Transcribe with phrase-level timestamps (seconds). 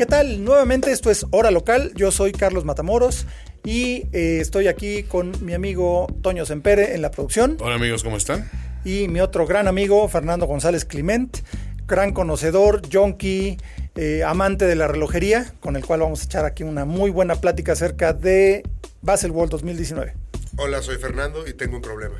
[0.00, 0.42] ¿Qué tal?
[0.42, 1.92] Nuevamente esto es Hora Local.
[1.94, 3.26] Yo soy Carlos Matamoros
[3.62, 7.58] y eh, estoy aquí con mi amigo Toño Sempere en la producción.
[7.60, 8.50] Hola amigos, ¿cómo están?
[8.82, 11.40] Y mi otro gran amigo Fernando González Clement,
[11.86, 13.58] gran conocedor, junkie,
[13.94, 17.34] eh, amante de la relojería, con el cual vamos a echar aquí una muy buena
[17.34, 18.62] plática acerca de
[19.02, 20.14] Basel World 2019.
[20.56, 22.16] Hola, soy Fernando y tengo un problema.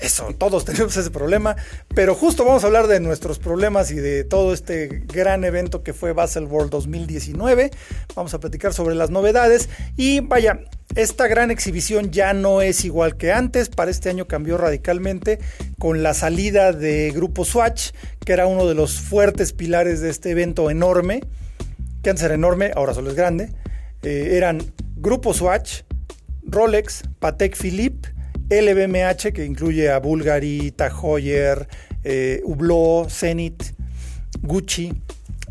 [0.00, 1.56] Eso, todos tenemos ese problema,
[1.94, 5.94] pero justo vamos a hablar de nuestros problemas y de todo este gran evento que
[5.94, 7.70] fue Basel World 2019.
[8.14, 10.60] Vamos a platicar sobre las novedades y vaya,
[10.94, 15.38] esta gran exhibición ya no es igual que antes, para este año cambió radicalmente
[15.78, 17.92] con la salida de Grupo Swatch,
[18.24, 21.22] que era uno de los fuertes pilares de este evento enorme,
[22.02, 23.50] que antes era enorme, ahora solo es grande.
[24.02, 24.62] Eh, eran
[24.96, 25.82] Grupo Swatch,
[26.44, 28.15] Rolex, Patek Philippe,
[28.50, 31.68] LVMH, que incluye a Bulgari, Tag Heuer,
[32.04, 33.74] eh, Hublot, Zenith,
[34.42, 34.92] Gucci.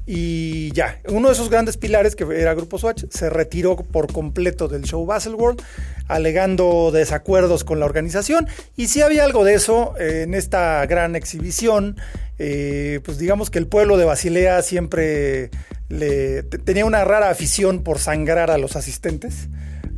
[0.08, 4.68] Y ya, uno de esos grandes pilares, que era Grupo Swatch, se retiró por completo
[4.68, 5.62] del show Baselworld,
[6.08, 8.48] alegando desacuerdos con la organización.
[8.76, 11.98] Y si había algo de eso en esta gran exhibición.
[12.38, 15.52] Eh, pues digamos que el pueblo de Basilea siempre
[15.88, 19.48] le, tenía una rara afición por sangrar a los asistentes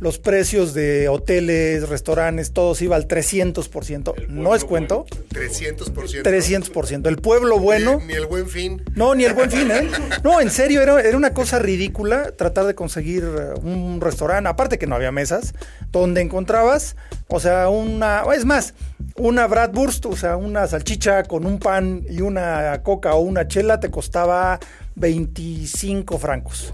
[0.00, 4.28] los precios de hoteles, restaurantes, todos iba al 300%.
[4.28, 5.06] No es cuento.
[5.30, 6.22] 300%.
[6.22, 7.06] 300%.
[7.06, 8.00] El pueblo bueno.
[8.06, 8.82] Ni, el buen fin.
[8.94, 9.88] No, ni el buen fin, ¿eh?
[10.22, 14.78] No, en serio, era, era una cosa ridícula tratar de conseguir uh, un restaurante, aparte
[14.78, 15.54] que no había mesas,
[15.90, 16.96] donde encontrabas,
[17.28, 18.22] o sea, una.
[18.34, 18.74] Es más,
[19.16, 23.80] una Bratwurst, o sea, una salchicha con un pan y una coca o una chela
[23.80, 24.60] te costaba
[24.94, 26.72] 25 francos.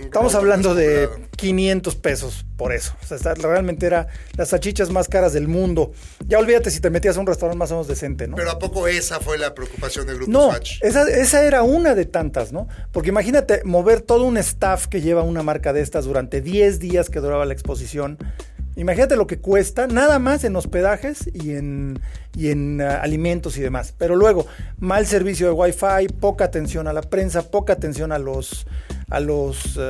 [0.00, 2.94] Estamos hablando de 500 pesos por eso.
[3.02, 5.92] O sea, realmente era las salchichas más caras del mundo.
[6.26, 8.36] Ya olvídate si te metías a un restaurante más o menos decente, ¿no?
[8.36, 12.04] Pero ¿a poco esa fue la preocupación del grupo No, esa, esa era una de
[12.04, 12.68] tantas, ¿no?
[12.92, 17.10] Porque imagínate mover todo un staff que lleva una marca de estas durante 10 días
[17.10, 18.18] que duraba la exposición
[18.76, 21.98] Imagínate lo que cuesta, nada más en hospedajes y en,
[22.36, 23.94] y en uh, alimentos y demás.
[23.96, 24.46] Pero luego,
[24.78, 28.66] mal servicio de Wi-Fi, poca atención a la prensa, poca atención a los,
[29.08, 29.80] a los uh,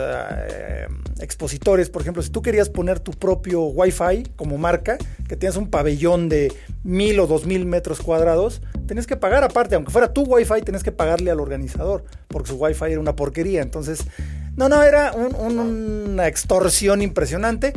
[1.20, 1.88] expositores.
[1.88, 6.28] Por ejemplo, si tú querías poner tu propio Wi-Fi como marca, que tienes un pabellón
[6.28, 6.52] de
[6.84, 10.82] mil o dos mil metros cuadrados, tenías que pagar aparte, aunque fuera tu Wi-Fi, tenías
[10.82, 13.62] que pagarle al organizador, porque su Wi-Fi era una porquería.
[13.62, 14.04] Entonces,
[14.56, 17.72] no, no, era un, un, una extorsión impresionante.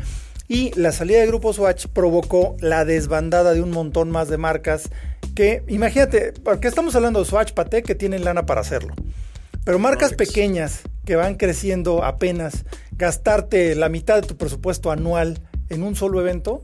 [0.51, 4.89] Y la salida de Grupo Swatch provocó la desbandada de un montón más de marcas
[5.35, 8.95] que, imagínate, porque estamos hablando de Swatch, Patek, que tienen lana para hacerlo.
[9.63, 15.81] Pero marcas pequeñas que van creciendo apenas, gastarte la mitad de tu presupuesto anual en
[15.81, 16.64] un solo evento.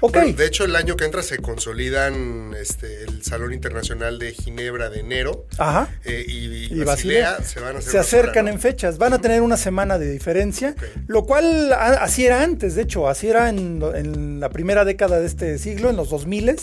[0.00, 0.16] Ok.
[0.16, 4.98] de hecho, el año que entra se consolidan este, el Salón Internacional de Ginebra de
[4.98, 5.46] enero.
[5.58, 5.90] Ajá.
[6.04, 8.98] Eh, y, Basilea, se van a hacer Se acercan en fechas.
[8.98, 10.74] Van a tener una semana de diferencia.
[11.06, 13.06] Lo cual así era antes, de hecho.
[13.06, 16.56] Así era en, en la primera década de este siglo, en los 2000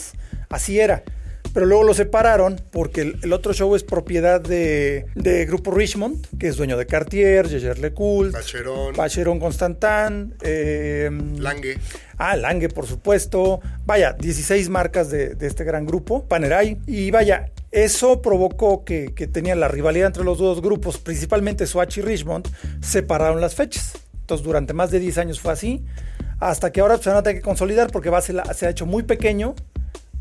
[0.49, 1.05] Así era
[1.53, 5.05] pero luego lo separaron porque el, otro show es propiedad de,
[5.47, 11.77] Grupo Richmond, que es dueño de Cartier, Jaeger LeCoultre, Bacheron, Bacheron Constantin, eh, Lange.
[12.17, 13.59] Ah, Lange, por supuesto.
[13.85, 16.77] Vaya, 16 marcas de, este gran grupo, Panerai.
[16.85, 21.97] Y vaya, eso provocó que, que tenían la rivalidad entre los dos grupos, principalmente Swatch
[21.97, 22.47] y Richmond,
[22.81, 23.93] separaron las fechas.
[24.21, 25.83] Entonces, durante más de 10 años fue así.
[26.39, 29.03] Hasta que ahora se van a tener que consolidar porque va se ha hecho muy
[29.03, 29.55] pequeño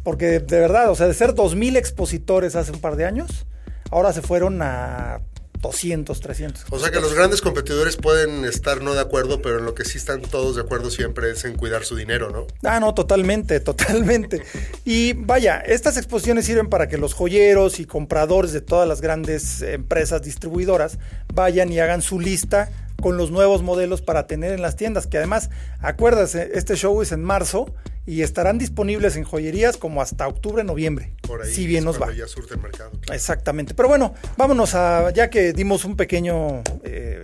[0.02, 3.46] porque de verdad, o sea, de ser 2.000 expositores hace un par de años,
[3.90, 5.20] ahora se fueron a
[5.60, 6.64] 200, 300.
[6.70, 9.84] O sea que los grandes competidores pueden estar no de acuerdo, pero en lo que
[9.84, 12.46] sí están todos de acuerdo siempre es en cuidar su dinero, ¿no?
[12.68, 14.42] Ah, no, totalmente, totalmente.
[14.84, 19.60] y vaya, estas exposiciones sirven para que los joyeros y compradores de todas las grandes
[19.62, 20.98] empresas distribuidoras
[21.32, 22.70] vayan y hagan su lista
[23.00, 25.50] con los nuevos modelos para tener en las tiendas, que además,
[25.80, 27.74] acuérdate, este show es en marzo
[28.06, 31.12] y estarán disponibles en joyerías como hasta octubre, noviembre.
[31.22, 32.12] Por ahí, si bien nos va.
[32.12, 32.90] Ya surte el mercado.
[33.12, 33.74] Exactamente.
[33.74, 37.22] Pero bueno, vámonos a, ya que dimos un pequeño eh,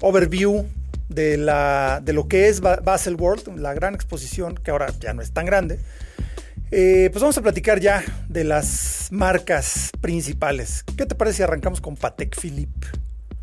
[0.00, 0.66] overview
[1.08, 5.22] de, la, de lo que es Basel World, la gran exposición, que ahora ya no
[5.22, 5.80] es tan grande.
[6.70, 10.84] Eh, pues vamos a platicar ya de las marcas principales.
[10.96, 12.86] ¿Qué te parece si arrancamos con Patek Philippe?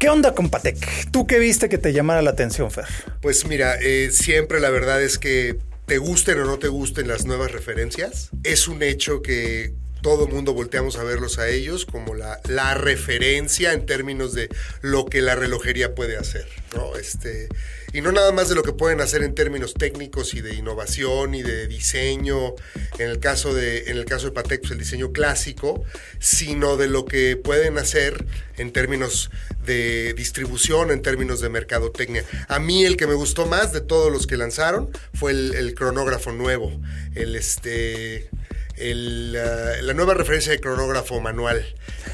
[0.01, 1.11] ¿Qué onda con Patek?
[1.11, 2.85] ¿Tú qué viste que te llamara la atención, Fer?
[3.21, 7.27] Pues mira, eh, siempre la verdad es que te gusten o no te gusten las
[7.27, 12.39] nuevas referencias, es un hecho que todo mundo volteamos a verlos a ellos como la,
[12.49, 14.49] la, referencia en términos de
[14.81, 16.95] lo que la relojería puede hacer, ¿no?
[16.95, 17.47] Este,
[17.93, 21.35] y no nada más de lo que pueden hacer en términos técnicos y de innovación
[21.35, 22.55] y de diseño,
[22.97, 25.83] en el caso de, en el caso de Patek, el diseño clásico,
[26.19, 28.25] sino de lo que pueden hacer
[28.57, 29.29] en términos
[29.65, 32.23] de distribución, en términos de mercadotecnia.
[32.47, 36.31] A mí el que me gustó más de todos los que lanzaron fue el, cronógrafo
[36.31, 36.71] nuevo,
[37.15, 38.29] el este
[38.77, 41.63] el, uh, la nueva referencia de cronógrafo manual,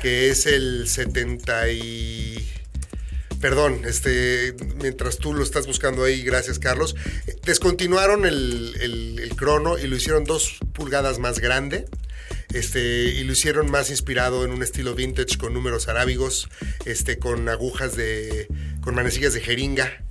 [0.01, 2.36] que es el 70 y...
[3.41, 6.95] Perdón, este, mientras tú lo estás buscando ahí, gracias Carlos.
[7.45, 11.85] Descontinuaron el, el, el crono y lo hicieron dos pulgadas más grande.
[12.53, 16.49] Este, y lo hicieron más inspirado en un estilo vintage con números arábigos,
[16.85, 18.47] este, con agujas de.
[18.81, 20.03] con manecillas de jeringa.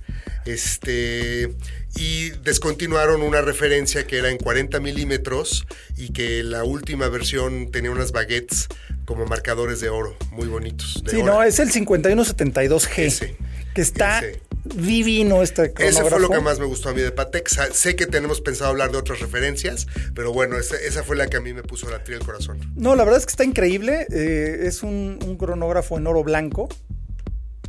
[0.47, 1.53] Este,
[1.97, 5.67] y descontinuaron una referencia que era en 40 milímetros
[5.97, 8.67] y que la última versión tenía unas baguettes
[9.03, 11.03] como marcadores de oro, muy bonitos.
[11.05, 12.97] sí, no, es el 5172G.
[12.97, 13.35] Ese,
[13.75, 14.41] que está ese.
[14.63, 16.07] divino este cronógrafo.
[16.07, 17.49] Ese fue lo que más me gustó a mí de Patek.
[17.73, 21.35] Sé que tenemos pensado hablar de otras referencias, pero bueno, esa, esa fue la que
[21.35, 22.59] a mí me puso la tría el corazón.
[22.75, 24.07] No, la verdad es que está increíble.
[24.11, 26.69] Eh, es un, un cronógrafo en oro blanco.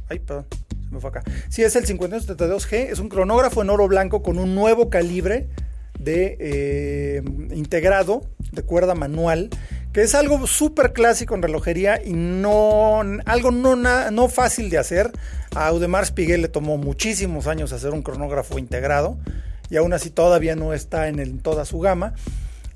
[0.09, 0.47] Ay, perdón
[1.49, 5.49] Sí, es el 5172G, es un cronógrafo en oro blanco con un nuevo calibre
[5.99, 7.23] de eh,
[7.55, 9.50] integrado de cuerda manual,
[9.93, 15.11] que es algo súper clásico en relojería y no algo no, no fácil de hacer.
[15.55, 19.19] A Audemars Spiguel le tomó muchísimos años hacer un cronógrafo integrado
[19.70, 22.14] y aún así todavía no está en toda su gama.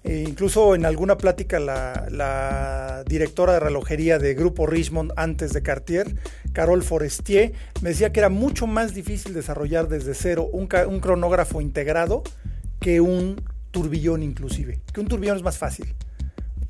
[0.04, 5.62] E incluso en alguna plática la, la, directora de relojería de Grupo Richmond antes de
[5.62, 6.16] Cartier,
[6.52, 7.52] Carol Forestier,
[7.82, 12.25] me decía que era mucho más difícil desarrollar desde cero un, un cronógrafo integrado
[12.81, 15.94] que un turbillón inclusive, que un turbillón es más fácil.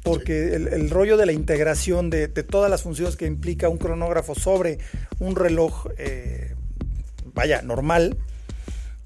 [0.02, 0.54] Porque sí.
[0.54, 4.34] el, el, rollo de la integración de, de, todas las funciones que implica un cronógrafo
[4.34, 4.78] sobre
[5.20, 6.54] un reloj, eh,
[7.32, 8.18] vaya, normal,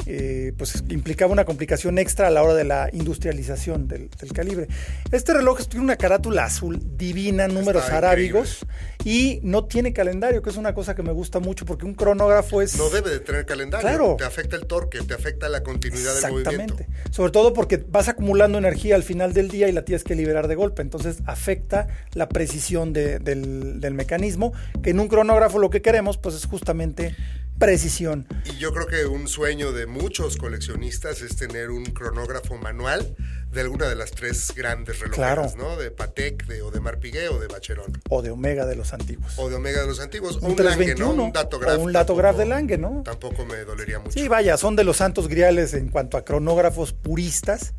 [0.06, 4.69] eh, pues implicaba una complicación extra a la hora de la industrialización del, del calibre.
[5.11, 9.05] Este reloj tiene una carátula azul divina, números Está arábigos increíble.
[9.05, 12.62] y no tiene calendario, que es una cosa que me gusta mucho porque un cronógrafo
[12.62, 12.76] es...
[12.76, 14.17] No debe de tener calendario, claro.
[14.17, 16.75] te afecta el torque, te afecta la continuidad del movimiento.
[16.75, 20.14] Exactamente, sobre todo porque vas acumulando energía al final del día y la tienes que
[20.14, 25.58] liberar de golpe, entonces afecta la precisión de, del, del mecanismo, que en un cronógrafo
[25.58, 27.14] lo que queremos pues es justamente
[27.58, 28.26] precisión.
[28.44, 33.17] Y yo creo que un sueño de muchos coleccionistas es tener un cronógrafo manual
[33.53, 35.70] de alguna de las tres grandes relojeras, claro.
[35.70, 35.76] ¿no?
[35.76, 37.93] De Patek, de Audemars Piguet o de Bacheron.
[38.11, 39.32] O de Omega de los antiguos.
[39.38, 40.37] O de Omega de los antiguos.
[40.37, 41.25] Un, un 321, Lange, ¿no?
[41.25, 41.79] Un datograph.
[41.79, 43.03] O un datograph de Lange, ¿no?
[43.05, 44.12] Tampoco me dolería mucho.
[44.12, 47.75] Sí, vaya, son de los santos griales en cuanto a cronógrafos puristas.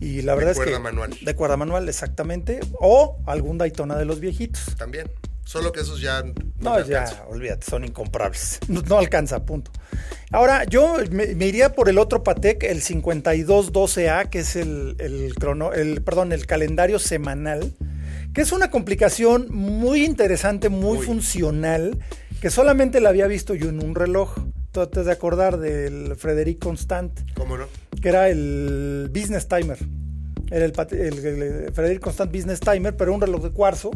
[0.00, 0.64] Y la verdad de es que.
[0.66, 1.18] De cuerda manual.
[1.20, 2.60] De cuerda manual, exactamente.
[2.78, 4.76] O algún Daytona de los viejitos.
[4.76, 5.10] También.
[5.48, 6.22] Solo que esos ya.
[6.22, 8.58] No, no ya, olvídate, son incomprables.
[8.68, 9.70] No, no, alcanza, punto.
[10.30, 15.34] Ahora, yo me, me, iría por el otro Patek, el 5212A, que es el, el,
[15.36, 17.72] crono, el, perdón, el calendario semanal,
[18.34, 21.06] que es una complicación muy interesante, muy Uy.
[21.06, 21.98] funcional,
[22.42, 24.34] que solamente la había visto yo en un reloj.
[24.70, 27.20] Tú te has de acordar del Frederic Constant.
[27.32, 27.64] ¿Cómo no?
[28.02, 29.78] Que era el Business Timer.
[30.50, 33.92] Era el, el, el Frederic Constant Business Timer, pero un reloj de cuarzo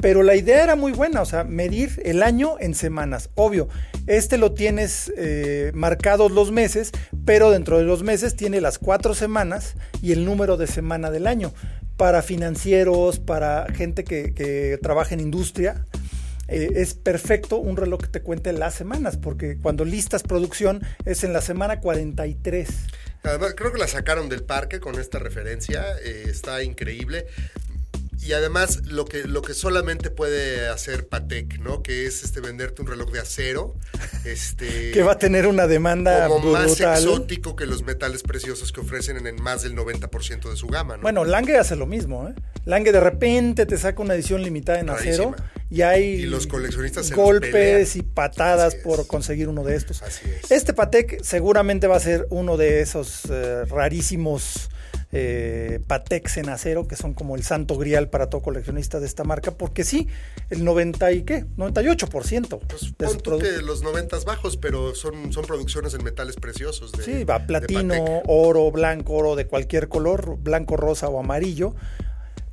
[0.00, 3.30] pero la idea era muy buena, o sea, medir el año en semanas.
[3.34, 3.68] Obvio,
[4.06, 6.92] este lo tienes eh, marcados los meses,
[7.24, 11.26] pero dentro de los meses tiene las cuatro semanas y el número de semana del
[11.26, 11.52] año.
[11.96, 15.84] Para financieros, para gente que, que trabaja en industria,
[16.48, 21.24] eh, es perfecto un reloj que te cuente las semanas, porque cuando listas producción es
[21.24, 22.68] en la semana 43.
[23.22, 27.26] Además, creo que la sacaron del parque con esta referencia, eh, está increíble
[28.22, 31.82] y además lo que, lo que solamente puede hacer Patek, ¿no?
[31.82, 33.74] Que es este venderte un reloj de acero.
[34.24, 36.68] Este, que va a tener una demanda como brutal.
[36.68, 40.96] más exótico que los metales preciosos que ofrecen en, más del 90% de su gama,
[40.96, 41.02] ¿no?
[41.02, 42.34] Bueno, Lange hace lo mismo, ¿eh?
[42.66, 45.12] Lange de repente te saca una edición limitada en Rarísima.
[45.12, 45.36] acero
[45.70, 50.02] y hay y los coleccionistas golpes y patadas por conseguir uno de estos.
[50.02, 50.50] Así es.
[50.50, 54.68] Este Patek seguramente va a ser uno de esos eh, rarísimos
[55.12, 59.24] eh, Patex en acero, que son como el santo grial para todo coleccionista de esta
[59.24, 60.08] marca, porque sí,
[60.50, 62.60] el 90 y qué, 98%.
[62.68, 66.92] Pues de pon que los 90 bajos, pero son, son producciones en metales preciosos.
[66.92, 71.74] De, sí, va platino, oro, blanco, oro de cualquier color, blanco, rosa o amarillo.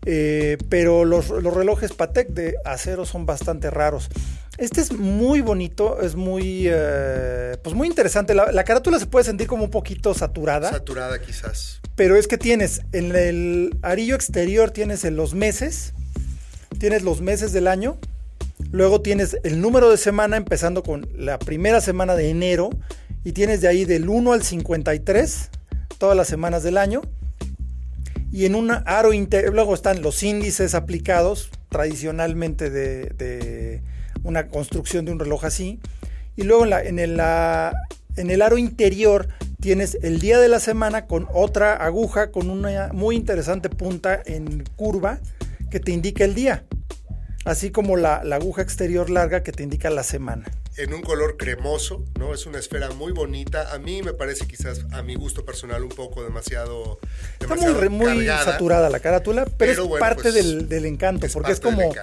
[0.10, 4.08] Eh, pero los, los, relojes Patek de acero son bastante raros.
[4.58, 8.34] Este es muy bonito, es muy, eh, pues muy interesante.
[8.34, 10.70] La, carátula se puede sentir como un poquito saturada.
[10.72, 11.82] Saturada quizás.
[11.98, 15.94] Pero es que tienes en el arillo exterior tienes en los meses,
[16.80, 17.98] tienes los meses del año,
[18.72, 22.70] luego tienes el número de semana empezando con la primera semana de enero
[23.26, 25.50] y tienes de ahí del 1 al 53
[25.98, 27.02] todas las semanas del año.
[28.32, 33.82] Y en un aro interior, luego están los índices aplicados tradicionalmente de
[34.24, 35.80] una construcción de un reloj así.
[36.36, 39.28] Y luego en, el, aro interior
[39.60, 44.64] tienes el día de la semana con otra aguja con una muy interesante punta en
[44.76, 45.20] curva
[45.72, 46.64] que te indica el día.
[47.46, 50.46] Así como la aguja exterior larga que te indica la semana
[50.78, 52.34] en un color cremoso, ¿no?
[52.34, 53.74] Es una esfera muy bonita.
[53.74, 57.00] A mí me parece quizás a mi gusto personal un poco demasiado,
[57.40, 61.94] demasiado Está muy, saturada la carátula, pero, es parte pues, del, encanto, porque es como,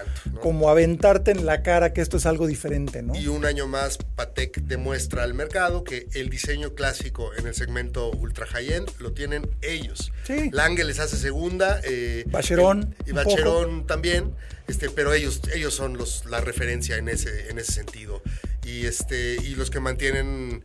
[0.41, 3.15] como aventarte en la cara que esto es algo diferente, ¿no?
[3.15, 8.11] Y un año más Patek demuestra al mercado que el diseño clásico en el segmento
[8.11, 10.13] ultra high-end lo tienen ellos.
[10.27, 10.51] Sí.
[10.53, 11.81] Lange les hace segunda.
[11.85, 12.95] Eh, Bacheron.
[13.07, 14.35] y Bacheron también.
[14.67, 18.23] Este, pero ellos, ellos son los, la referencia en ese, en ese sentido
[18.65, 20.65] y, este, y los que mantienen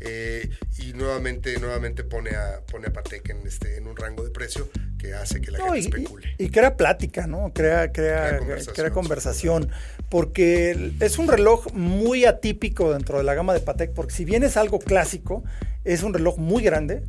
[0.04, 4.30] Eh, y nuevamente, nuevamente pone a, pone a Patek en, este, en un rango de
[4.30, 4.68] precio
[4.98, 6.34] que hace que la gente especule.
[6.38, 7.52] Y, crea plática, ¿no?
[7.54, 8.40] Crea, crea,
[8.74, 9.68] crea conversación.
[10.08, 14.42] Porque es un reloj muy atípico dentro de la gama de Patek, porque si bien
[14.42, 15.44] es algo clásico,
[15.84, 17.02] es un reloj muy grande,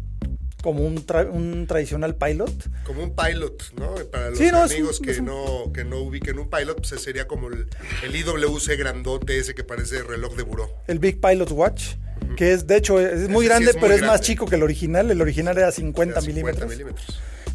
[0.63, 2.53] como un, un, tradicional pilot.
[2.85, 3.95] Como un pilot, ¿no?
[4.09, 7.67] Para los amigos que, no, que no ubiquen un pilot, pues sería como el,
[8.03, 10.69] el, IWC grandote ese que parece reloj de buró.
[10.87, 11.95] El Big Pilot Watch,
[12.37, 15.11] que es, de hecho, es muy grande, pero es más chico que el original.
[15.11, 16.71] El original era 50, milímetros.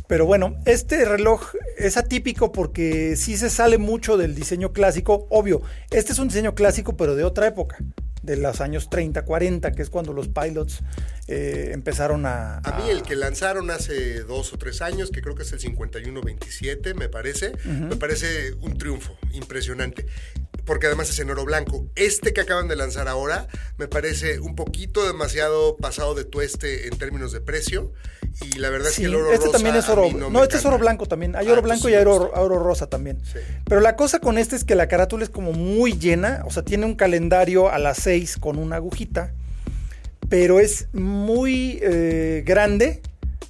[0.07, 5.27] Pero bueno, este reloj es atípico porque sí se sale mucho del diseño clásico.
[5.31, 7.79] Obvio, este es un diseño clásico, pero de otra época
[8.23, 10.81] de los años 30, 40, que es cuando los pilots
[11.27, 15.35] eh, empezaron a, a, mí el que lanzaron hace dos o tres años, que creo
[15.35, 20.07] que es el 51-27, me parece, me parece un triunfo impresionante
[20.69, 21.87] porque además es en oro blanco.
[21.97, 23.49] Este que acaban de lanzar ahora
[23.79, 27.91] me parece un poquito demasiado pasado de tueste en términos de precio.
[28.43, 30.13] Y la verdad es que el oro este también es oro.
[30.13, 31.35] No, este es oro blanco también.
[31.37, 33.19] Hay oro ah, blanco y hay oro, rosa también.
[33.65, 36.43] Pero la cosa con este es que la carátula es como muy llena.
[36.45, 39.33] O sea, tiene un calendario a las 6 con una agujita.
[40.29, 43.01] Pero es muy eh, grande.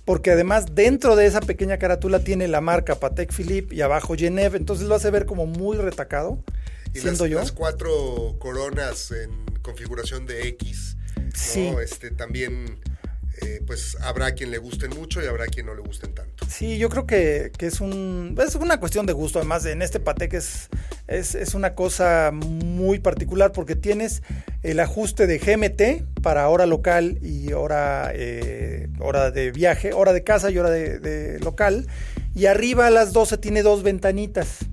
[0.04, 4.56] Porque además dentro de esa pequeña carátula tiene la marca Patek Philippe y abajo Genève.
[4.56, 6.38] Entonces lo hace ver como muy retacado.
[6.98, 10.96] Y las, cuatro coronas en configuración de X.
[11.34, 11.72] Sí.
[11.80, 12.80] Este, también
[13.40, 16.44] eh, pues habrá quien le gusten mucho y habrá quien no le gusten tanto.
[16.48, 19.38] Sí, yo creo que, es, un, es una cuestión de gusto.
[19.38, 20.68] Además, en este Patek es,
[21.06, 24.22] es, una cosa muy particular porque tienes
[24.62, 30.24] el ajuste de GMT para hora local y hora, eh, hora de viaje, hora de
[30.24, 31.86] casa y hora de, de local.
[32.34, 34.66] Y arriba a las 12 tiene dos ventanitas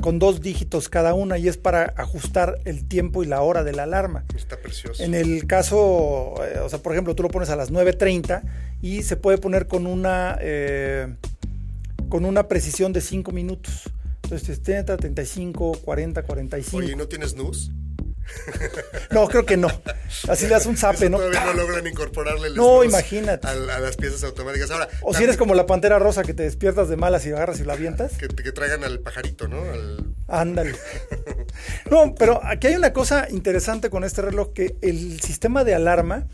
[0.00, 3.72] con dos dígitos cada una y es para ajustar el tiempo y la hora de
[3.72, 4.24] la alarma.
[4.34, 5.02] Está precioso.
[5.02, 8.42] En el caso, eh, o sea, por ejemplo, tú lo pones a las 9.30
[8.82, 11.14] y se puede poner con una, eh,
[12.08, 13.90] con una precisión de 5 minutos.
[14.24, 16.76] Entonces, 30, 35, 40, 45.
[16.76, 17.72] Oye, ¿y no tienes NUS?
[19.10, 19.68] No, creo que no.
[20.28, 21.18] Así le das un zape, ¿no?
[21.18, 23.46] Todavía no logran incorporarle el No, imagínate.
[23.46, 24.70] A, las piezas automáticas.
[24.70, 27.60] Ahora, o si eres como la pantera rosa que te despiertas de malas y agarras
[27.60, 28.12] y la avientas.
[28.16, 29.62] Que, traigan al pajarito, ¿no?
[30.28, 30.74] Ándale.
[31.90, 36.26] no, pero aquí hay una cosa interesante con este reloj, que el sistema de alarma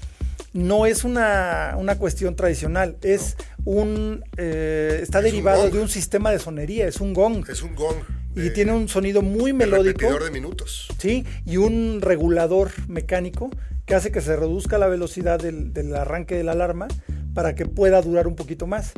[0.52, 4.24] no es una, una cuestión tradicional, es un...
[4.36, 7.48] Eh, está derivado de un sistema de sonería, es un gong.
[7.48, 7.96] Es un gong.
[8.36, 10.18] Y tiene un sonido muy melódico.
[10.18, 10.88] de minutos.
[10.98, 13.50] Sí, y un regulador mecánico
[13.86, 16.86] que hace que se reduzca la velocidad del, del arranque de la alarma
[17.34, 18.92] para que pueda durar un poquito más.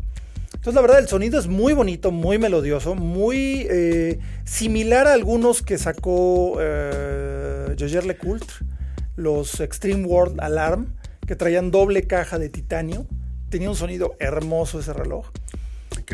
[0.54, 5.62] Entonces la verdad el sonido es muy bonito, muy melodioso, muy eh, similar a algunos
[5.62, 8.66] que sacó eh, Jaeger LeCoultre,
[9.14, 10.94] los Extreme World Alarm,
[11.26, 13.06] que traían doble caja de titanio.
[13.50, 15.26] Tenía un sonido hermoso ese reloj.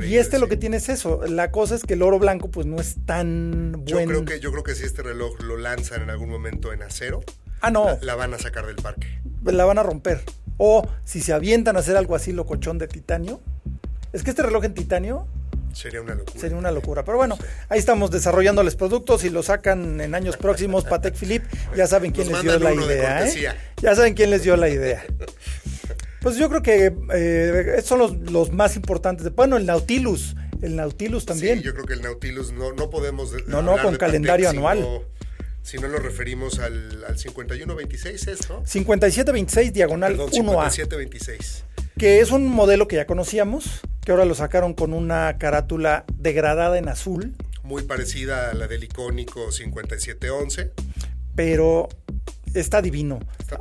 [0.03, 1.23] Y este lo que tiene es eso.
[1.27, 4.01] La cosa es que el oro blanco pues no es tan bueno.
[4.01, 6.83] Yo creo que, yo creo que si este reloj lo lanzan en algún momento en
[6.83, 7.21] acero,
[7.61, 7.85] ah, no.
[7.87, 9.21] la, la van a sacar del parque.
[9.45, 10.23] La van a romper.
[10.57, 13.41] O si se avientan a hacer algo así locochón de titanio,
[14.13, 15.27] es que este reloj en titanio
[15.75, 16.41] Sería una locura.
[16.41, 17.05] Sería una locura.
[17.05, 17.37] Pero bueno,
[17.69, 20.85] ahí estamos desarrollándoles productos y lo sacan en años próximos.
[20.85, 23.27] Patek Philippe, ya saben quién les dio la idea.
[23.27, 23.55] ¿eh?
[23.83, 25.05] Ya saben quién les dio la idea.
[26.25, 29.33] Pues yo creo que eh, son los, los, más importantes.
[29.35, 30.35] Bueno, el Nautilus.
[30.63, 31.59] El Nautilus también.
[31.59, 33.33] Sí, yo creo que el Nautilus no, no podemos.
[33.47, 35.03] No, no, con calendario anual.
[35.63, 38.67] Si no lo referimos al, al 5126, ¿es, no?
[38.67, 40.71] 5726 diagonal Perdón, 1A.
[40.71, 41.65] 5726
[41.99, 46.79] que es un modelo que ya conocíamos, que ahora lo sacaron con una carátula degradada
[46.79, 47.35] en azul.
[47.63, 50.73] Muy parecida a la del icónico 5711.
[51.35, 51.89] Pero
[52.55, 53.21] está divino.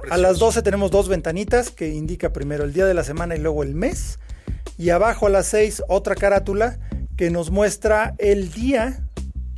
[0.10, 3.40] a las 12 tenemos dos ventanitas que indica primero el día de la semana y
[3.40, 4.20] luego el mes.
[4.78, 6.80] Y abajo a las 6 otra carátula
[7.18, 9.08] que nos muestra el día,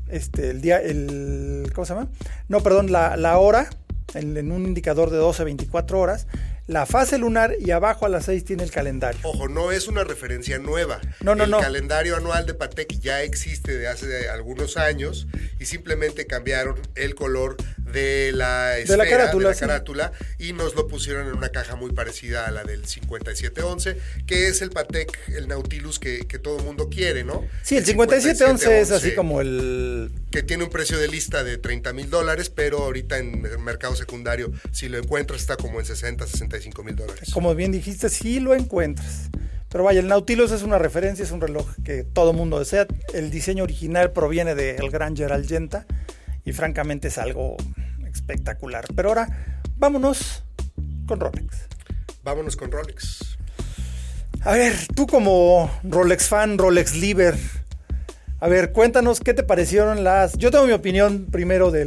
[0.07, 2.09] este, el día, el, ¿cómo se llama?
[2.47, 3.69] No, perdón, la, la hora,
[4.13, 6.27] en, en un indicador de 12 a 24 horas
[6.67, 9.19] la fase lunar y abajo a las 6 tiene el calendario.
[9.23, 10.99] Ojo, no es una referencia nueva.
[11.21, 11.59] No, no, el no.
[11.59, 15.27] El calendario anual de Patek ya existe de hace algunos años
[15.59, 17.57] y simplemente cambiaron el color
[17.95, 21.49] de la esfera, de la carátula, de la carátula y nos lo pusieron en una
[21.49, 23.97] caja muy parecida a la del 5711,
[24.27, 27.45] que es el Patek, el Nautilus que, que todo el mundo quiere, ¿no?
[27.63, 30.11] Sí, el, 5711 es así como el...
[30.29, 33.95] Que tiene un precio de lista de 30 mil dólares, pero ahorita en el mercado
[33.95, 37.29] secundario, si lo encuentras, está como en 60, 65 mil dólares.
[37.33, 39.29] Como bien dijiste, sí lo encuentras.
[39.69, 42.87] Pero vaya, el Nautilus es una referencia, es un reloj que todo mundo desea.
[43.13, 45.85] El diseño original proviene del gran Gerald Genta
[46.45, 47.57] y francamente es algo
[48.11, 48.85] espectacular.
[48.95, 50.43] Pero ahora, vámonos
[51.07, 51.67] con Rolex.
[52.23, 53.37] Vámonos con Rolex.
[54.41, 57.35] A ver, tú como Rolex fan, Rolex Liver,
[58.39, 60.37] a ver, cuéntanos qué te parecieron las...
[60.37, 61.85] Yo tengo mi opinión primero de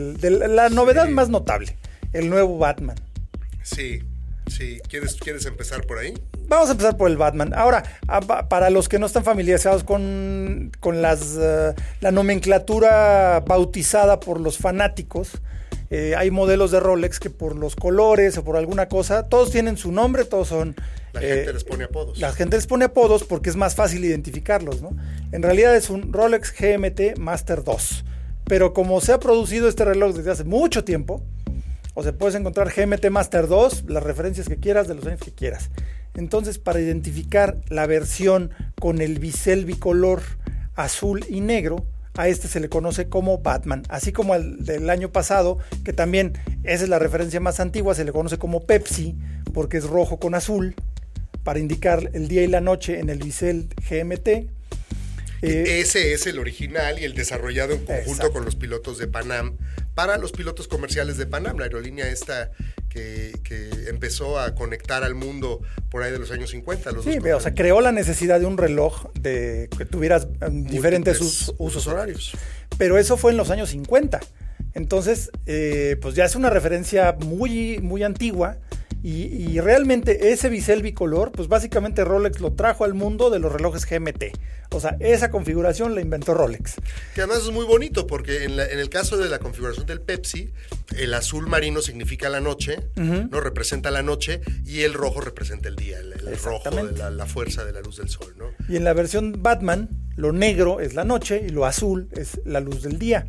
[0.49, 1.13] la novedad Sí.
[1.13, 1.77] más notable,
[2.13, 2.97] el nuevo Batman.
[3.63, 4.01] Sí,
[4.51, 4.81] sí.
[4.89, 6.15] ¿Quieres, ¿Quieres empezar por ahí?
[6.49, 7.53] Vamos a empezar por el Batman.
[7.55, 7.83] Ahora,
[8.49, 14.59] para los que no están familiarizados con, con las, eh, la nomenclatura bautizada por los
[14.59, 15.33] fanáticos,
[15.91, 19.77] eh, hay modelos de Rolex que por los colores o por alguna cosa, todos tienen
[19.77, 20.77] su nombre, todos son...
[21.13, 22.19] La eh, gente les pone apodos.
[22.19, 24.91] La gente les pone apodos porque es más fácil identificarlos, ¿no?
[25.33, 28.05] En realidad es un Rolex GMT Master 2.
[28.45, 31.23] Pero como se ha producido este reloj desde hace mucho tiempo,
[31.99, 35.33] o sea, puedes encontrar GMT Master 2, las referencias que quieras, de los años que
[35.33, 35.71] quieras.
[36.15, 40.23] Entonces, para identificar la versión con el bisel bicolor
[40.77, 41.85] azul y negro,
[42.15, 43.83] a este se le conoce como Batman.
[43.89, 48.05] Así como al del año pasado, que también esa es la referencia más antigua, se
[48.05, 49.17] le conoce como Pepsi,
[49.53, 50.77] porque es rojo con azul,
[51.43, 54.29] para indicar el día y la noche en el bisel GMT.
[55.43, 58.33] Eh, Ese es el original y el desarrollado en conjunto Exacto.
[58.33, 59.57] con los pilotos de Panam
[59.99, 62.53] para los pilotos comerciales de Panam, la aerolínea esta
[62.89, 66.93] que, que empezó a conectar al mundo por ahí de los años 50.
[66.93, 71.53] Los Sí, o sea, creó la necesidad de un reloj de que tuvieras diferentes us-
[71.59, 72.31] usos horarios.
[72.79, 74.21] Pero eso fue en los años 50.
[74.75, 78.59] Entonces, eh, pues ya es una referencia muy, muy antigua.
[79.03, 83.53] Y, y realmente ese bisel bicolor, pues básicamente Rolex lo trajo al mundo de los
[83.53, 84.25] relojes GMT.
[84.71, 86.75] O sea, esa configuración la inventó Rolex.
[87.15, 90.01] Que además es muy bonito porque en, la- en el caso de la configuración del
[90.01, 90.51] Pepsi,
[90.97, 95.77] el azul marino significa la noche, no representa la noche, y el rojo representa el
[95.77, 98.47] día, el, el rojo de la, la fuerza de la luz del sol, ¿no?
[98.69, 102.61] Y en la versión Batman, lo negro es la noche y lo azul es la
[102.61, 103.27] luz del día.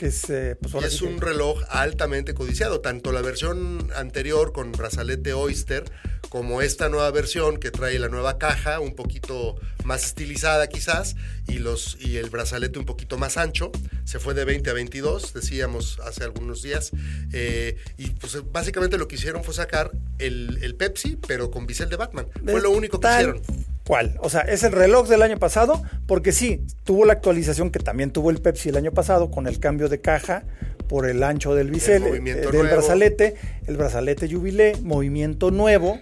[0.00, 3.90] Que es, eh, pues Y es sí que- un reloj altamente codiciado, tanto la versión
[3.94, 5.84] anterior con brazalete Oyster
[6.30, 11.16] como esta nueva versión que trae la nueva caja, un poquito más estilizada quizás,
[11.48, 13.72] y, los, y el brazalete un poquito más ancho.
[14.04, 16.92] Se fue de 20 a 22, decíamos hace algunos días.
[17.32, 19.90] eh, y pues básicamente lo que hicieron fue sacar
[20.20, 22.28] el, el Pepsi, pero con bisel de Batman.
[22.46, 23.42] Fue lo único que hicieron.
[23.84, 24.16] cual.
[24.20, 28.12] O sea, es el reloj del año pasado, porque sí, tuvo la actualización que también
[28.12, 30.44] tuvo el Pepsi el año pasado con el cambio de caja
[30.88, 32.76] por el ancho del bisel, movimiento eh, del nuevo.
[32.76, 33.34] brazalete,
[33.66, 36.00] el brazalete Jubilee, movimiento nuevo,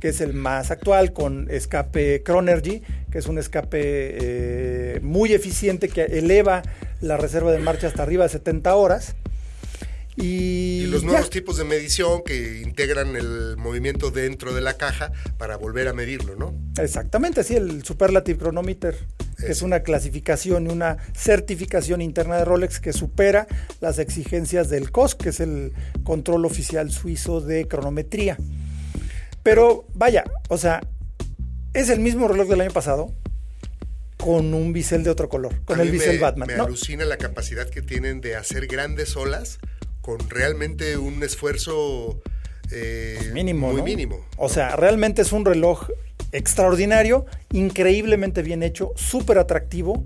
[0.00, 5.88] que es el más actual, con escape Chronergy, que es un escape eh, muy eficiente
[5.88, 6.62] que eleva
[7.00, 9.14] la reserva de marcha hasta arriba de 70 horas.
[10.16, 15.58] Y, los nuevos tipos de medición que integran el movimiento dentro de la caja para
[15.58, 16.54] volver a medirlo, ¿no?
[16.80, 18.96] Exactamente, sí, el Superlative Chronometer,
[19.38, 23.46] que es una clasificación y una certificación interna de Rolex que supera
[23.80, 28.38] las exigencias del COS, que es el control oficial suizo de cronometría.
[29.46, 30.80] Pero vaya, o sea,
[31.72, 33.14] es el mismo reloj del año pasado,
[34.16, 36.48] con un bisel de otro color, con el bisel Batman.
[36.48, 39.60] Me alucina la capacidad que tienen de hacer grandes olas
[40.00, 42.20] con realmente un esfuerzo
[42.72, 44.26] eh, pues mínimo, muy mínimo.
[44.36, 45.90] O sea, realmente es un reloj
[46.32, 50.02] extraordinario, increíblemente bien hecho, súper atractivo,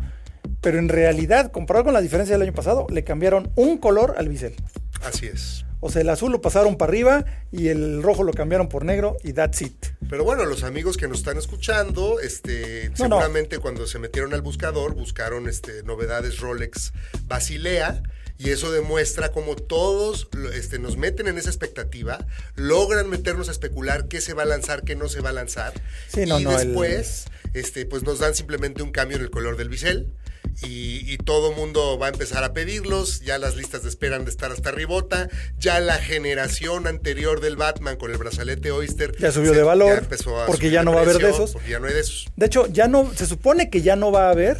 [0.60, 4.28] pero en realidad, comparado con la diferencia del año pasado, le cambiaron un color al
[4.28, 4.54] bisel.
[5.00, 5.64] Así es.
[5.80, 9.16] O sea, el azul lo pasaron para arriba y el rojo lo cambiaron por negro
[9.24, 9.86] y that's it.
[10.08, 14.94] Pero bueno, los amigos que nos están escuchando, este, seguramente cuando se metieron al buscador,
[14.94, 16.92] buscaron este, novedades Rolex
[17.26, 18.02] Basilea
[18.40, 24.08] y eso demuestra cómo todos este, nos meten en esa expectativa, logran meternos a especular
[24.08, 25.74] qué se va a lanzar, qué no se va a lanzar.
[26.14, 30.12] y después, este, pues nos dan simplemente un cambio en el color del bisel.
[30.62, 34.24] Y, y, todo mundo va a empezar a pedirlos, ya las listas de espera han
[34.24, 39.32] de estar hasta ribota, ya la generación anterior del Batman con el brazalete Oyster ya
[39.32, 40.06] subió de valor,
[40.46, 41.52] porque ya no va a haber de esos.
[41.52, 42.26] Porque ya no hay de esos.
[42.36, 44.58] De hecho, ya no, se supone que ya no va a haber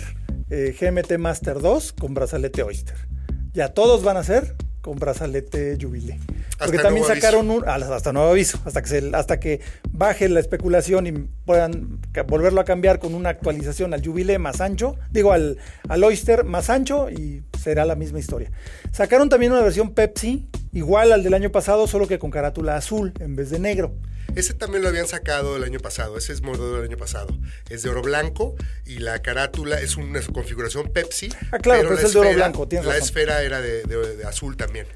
[0.49, 3.11] eh, GMT Master 2 con brazalete Oyster
[3.53, 6.19] ya todos van a ser con brazalete Jubilee.
[6.59, 11.07] Porque también sacaron un hasta nuevo aviso, hasta que se, hasta que baje la especulación
[11.07, 16.05] y puedan volverlo a cambiar con una actualización al Jubilee más ancho, digo al, al
[16.05, 18.51] Oyster más ancho y será la misma historia.
[18.93, 23.13] Sacaron también una versión Pepsi igual al del año pasado, solo que con carátula azul
[23.21, 23.95] en vez de negro.
[24.37, 27.37] Ese también lo habían sacado el año pasado, ese es modelo del año pasado.
[27.69, 28.55] Es de oro blanco
[28.87, 31.31] y la carátula es una configuración Pepsi.
[31.51, 34.87] Ah, claro, pero, es el de oro blanco, tienes La esfera era de, azul también.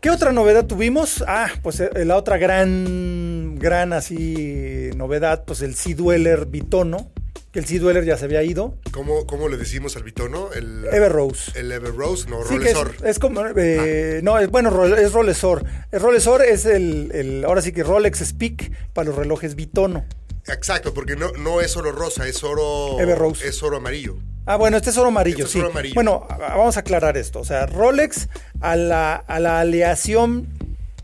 [0.00, 1.24] ¿Qué otra novedad tuvimos?
[1.26, 7.10] Ah, pues eh, la otra gran, gran así novedad, pues el Sea Dweller Bitono,
[7.52, 8.78] que el Sea Dweller ya se había ido.
[8.92, 10.52] ¿Cómo, cómo le decimos al bitono?
[10.52, 11.52] El Ever Rose.
[11.54, 12.94] El Ever Rose, no, sí, Rolesor.
[13.04, 15.62] Es, como, eh, no, es, bueno, es Rolesor.
[15.90, 20.04] El Rolesor es el, el, ahora sí que Rolex Speak para los relojes bitono.
[20.48, 22.98] Exacto, porque no, no es oro rosa, es oro.
[22.98, 23.46] Ever Rose.
[23.46, 24.16] Es oro amarillo.
[24.46, 25.58] Ah, bueno, este es oro amarillo, este sí.
[25.60, 25.94] Oro amarillo.
[25.94, 27.38] Bueno, vamos a aclarar esto.
[27.40, 28.28] O sea, Rolex
[28.60, 30.48] a la, a la aleación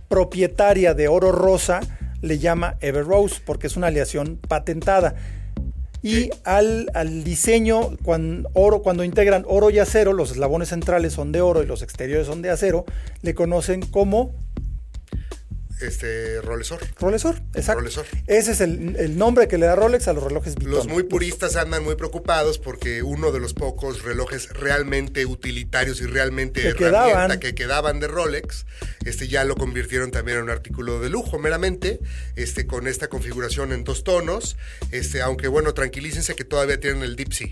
[0.08, 1.80] propietaria de oro rosa
[2.22, 5.14] le llama Ever Rose porque es una aleación patentada
[6.02, 11.32] y al, al, diseño, cuando, oro, cuando integran oro y acero, los eslabones centrales son
[11.32, 12.84] de oro y los exteriores son de acero,
[13.22, 14.34] le conocen como
[15.80, 16.80] este Rolesor.
[16.98, 17.84] Rolesor, exacto.
[18.26, 20.72] Ese es el, nombre que le da Rolex a los relojes Vuitton.
[20.72, 26.06] Los muy puristas andan muy preocupados porque uno de los pocos relojes realmente utilitarios y
[26.06, 27.38] realmente que quedaban.
[27.40, 28.66] que quedaban de Rolex,
[29.04, 32.00] este ya lo convirtieron también en un artículo de lujo meramente,
[32.36, 34.56] este con esta configuración en dos tonos,
[34.92, 37.48] este aunque bueno, tranquilícense que todavía tienen el Sea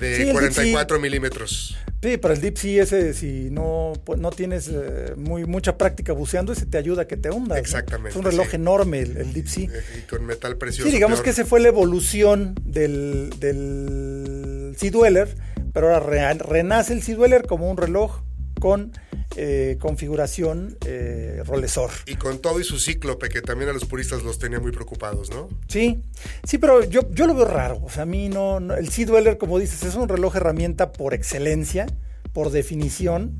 [0.00, 1.76] de 44 milímetros.
[2.00, 6.12] Sí, para el Deep Sea ese, si no, pues, no tienes eh, muy, mucha práctica
[6.12, 7.58] buceando, ese te ayuda a que te hunda.
[7.58, 8.10] Exactamente.
[8.10, 9.68] Es un reloj enorme el, Deep Sea.
[9.98, 10.88] Y con metal precioso.
[10.88, 15.34] Sí, digamos que ese fue la evolución del, del Sea Dweller,
[15.72, 18.20] pero ahora renace el Sea Dweller como un reloj
[18.58, 18.92] con
[19.36, 21.90] eh, configuración eh, rolesor.
[22.06, 25.30] Y con todo y su cíclope, que también a los puristas los tenía muy preocupados,
[25.30, 25.48] ¿no?
[25.68, 26.02] Sí,
[26.44, 27.80] sí, pero yo, yo lo veo raro.
[27.84, 31.14] O sea, a mí no, el Sea Dweller, como dices, es un reloj herramienta por
[31.14, 31.86] excelencia,
[32.32, 33.36] por definición.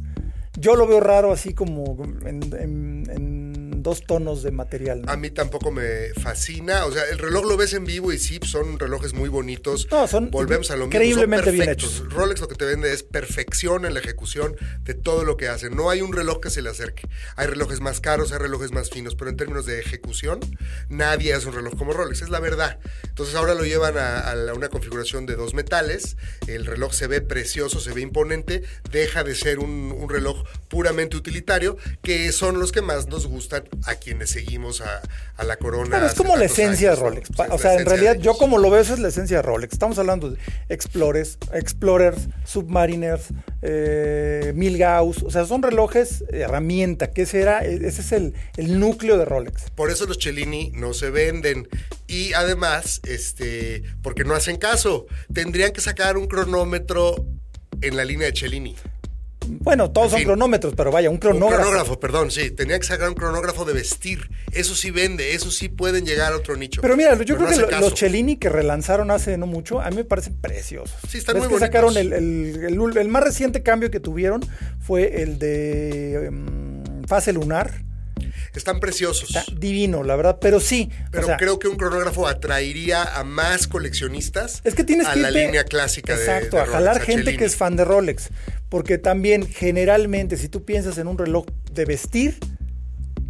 [0.59, 5.03] Yo lo veo raro así como en dos tonos de material.
[5.07, 6.85] A mí tampoco me fascina.
[6.87, 9.89] O sea, el reloj lo ves en vivo y sí, son relojes muy bonitos.
[9.91, 10.97] No, son Volvemos a lo mismo.
[10.97, 12.05] Increíblemente bien hechos.
[12.09, 15.71] Rolex lo que te vende es perfección en la ejecución de todo lo que hace.
[15.71, 17.09] No hay un reloj que se le acerque.
[17.37, 20.41] Hay relojes más caros, hay relojes más finos, pero en términos de ejecución,
[20.89, 22.23] nadie hace un reloj como Rolex.
[22.23, 22.79] Es la verdad.
[23.05, 26.17] Entonces ahora lo llevan a, una configuración de dos metales.
[26.47, 28.63] El reloj se ve precioso, se ve imponente.
[28.91, 33.68] Deja de ser un, un reloj puramente utilitario, que son los que más nos gustan
[33.85, 35.03] a quienes seguimos a,
[35.45, 35.91] la corona.
[35.97, 37.31] Pero es como la esencia de Rolex.
[37.51, 39.73] o sea, en realidad, yo como lo veo, eso es la esencia de Rolex.
[39.73, 43.29] Estamos hablando de Explorers, Explorers, Submariners,
[43.63, 45.23] eh, Milgauss.
[45.23, 47.13] O sea, son relojes herramienta.
[47.13, 49.71] Que ese, era, ese es el, el núcleo de Rolex.
[49.71, 51.69] Por eso los Cellini no se venden.
[52.07, 55.07] Y además, este, porque no hacen caso.
[55.33, 57.27] Tendrían que sacar un cronómetro
[57.81, 58.77] en la línea de Cellini.
[59.61, 61.57] Bueno, todos son cronómetros, pero vaya, un cronógrafo.
[61.57, 62.51] Un cronógrafo, perdón, sí.
[62.51, 64.31] Tenía que sacar un cronógrafo de vestir.
[64.53, 66.81] Eso sí vende, eso sí pueden llegar a otro nicho.
[66.81, 70.05] Pero mira, yo creo que los Cellini que relanzaron hace no mucho, a mí me
[70.05, 70.97] parecen preciosos.
[71.09, 74.41] Sí, están muy que sacaron el, el, más reciente cambio que tuvieron
[74.81, 77.88] fue el de em, fase lunar.
[78.59, 79.35] Están preciosos.
[79.35, 80.91] Está divino, la verdad, pero sí.
[81.11, 85.31] Pero creo que un cronógrafo atraería a más coleccionistas es que tienes a que la
[85.31, 88.29] línea clásica exacto, de, a jalar gente que es fan de Rolex.
[88.69, 92.39] Porque también, generalmente, si tú piensas en un reloj de vestir,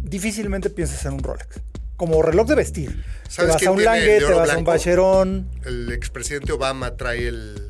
[0.01, 1.61] difícilmente piensas en un Rolex.
[1.95, 3.03] Como reloj de vestir.
[3.35, 5.49] Te vas a un Lange, te vas a un Bacheron.
[5.63, 7.68] El expresidente Obama trae el,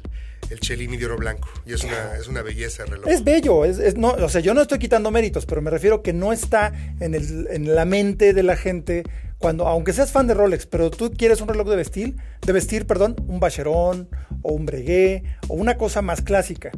[0.49, 1.49] el Cellini de oro blanco.
[1.65, 3.07] Y es una, es una belleza el reloj.
[3.07, 3.65] Es bello.
[3.65, 6.73] Es, no, o sea, yo no estoy quitando méritos, pero me refiero que no está
[6.99, 9.03] en, el, en la mente de la gente
[9.39, 12.85] cuando, aunque seas fan de Rolex, pero tú quieres un reloj de vestir, de vestir,
[12.85, 14.09] perdón, un Bacheron
[14.41, 16.71] o un Breguet o una cosa más clásica.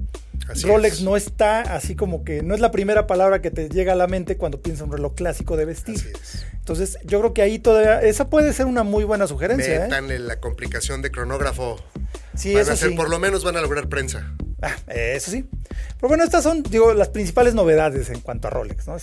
[0.64, 3.96] Rolex no está así como que no es la primera palabra que te llega a
[3.96, 6.14] la mente cuando piensas un reloj clásico de vestir.
[6.54, 9.76] Entonces, yo creo que ahí todavía esa puede ser una muy buena sugerencia.
[9.76, 9.80] ¿eh?
[9.80, 11.78] Metan en la complicación de cronógrafo.
[12.36, 12.90] Sí, eso sí.
[12.96, 14.34] por lo menos van a lograr prensa.
[14.62, 15.46] Ah, eso sí.
[15.98, 18.96] Pero bueno, estas son, digo, las principales novedades en cuanto a Rolex, ¿no?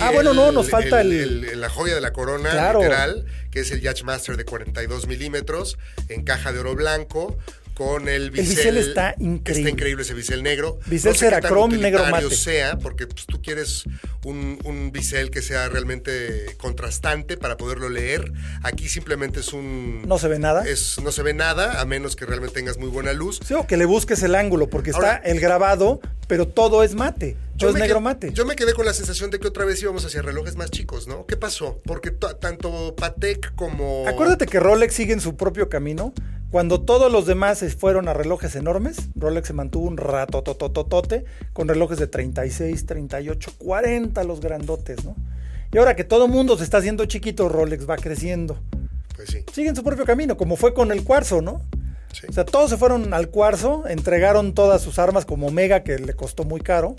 [0.00, 3.80] ah, bueno, no, nos falta el, La joya de la corona, literal, que es el
[3.80, 7.36] Yachtmaster de 42 milímetros, en caja de oro blanco,
[7.74, 8.50] con el bisel.
[8.50, 9.52] El bisel está increíble.
[9.52, 10.78] Está increíble ese bisel negro.
[10.86, 12.30] Bisel no Ceracrom negro mate.
[12.30, 13.84] sea, porque pues, tú quieres
[14.24, 18.32] un, un, bisel que sea realmente contrastante para poderlo leer.
[18.62, 20.02] Aquí simplemente es un...
[20.06, 20.66] No se ve nada.
[20.66, 23.40] Es, no se ve nada, a menos que realmente tengas muy buena luz.
[23.46, 27.36] Sí, o que le busques el ángulo, porque está el grabado, pero todo es mate.
[27.58, 28.32] Todo es negro mate.
[28.32, 31.06] Yo me quedé con la sensación de que otra vez íbamos hacia relojes más chicos,
[31.06, 31.26] ¿no?
[31.26, 31.80] ¿Qué pasó?
[31.84, 34.06] Porque tanto Patek como...
[34.08, 36.12] Acuérdate que Rolex sigue en su propio camino.
[36.54, 41.24] Cuando todos los demás se fueron a relojes enormes, Rolex se mantuvo un rato totototote
[41.52, 45.16] con relojes de 36, 38, 40 los grandotes, ¿no?
[45.72, 48.60] Y ahora que todo mundo se está haciendo chiquito, Rolex va creciendo.
[49.16, 49.44] Pues sí.
[49.52, 51.62] Sigue en su propio camino, como fue con el cuarzo, ¿no?
[52.12, 52.28] Sí.
[52.28, 56.14] O sea, todos se fueron al cuarzo, entregaron todas sus armas como Omega, que le
[56.14, 56.94] costó muy caro,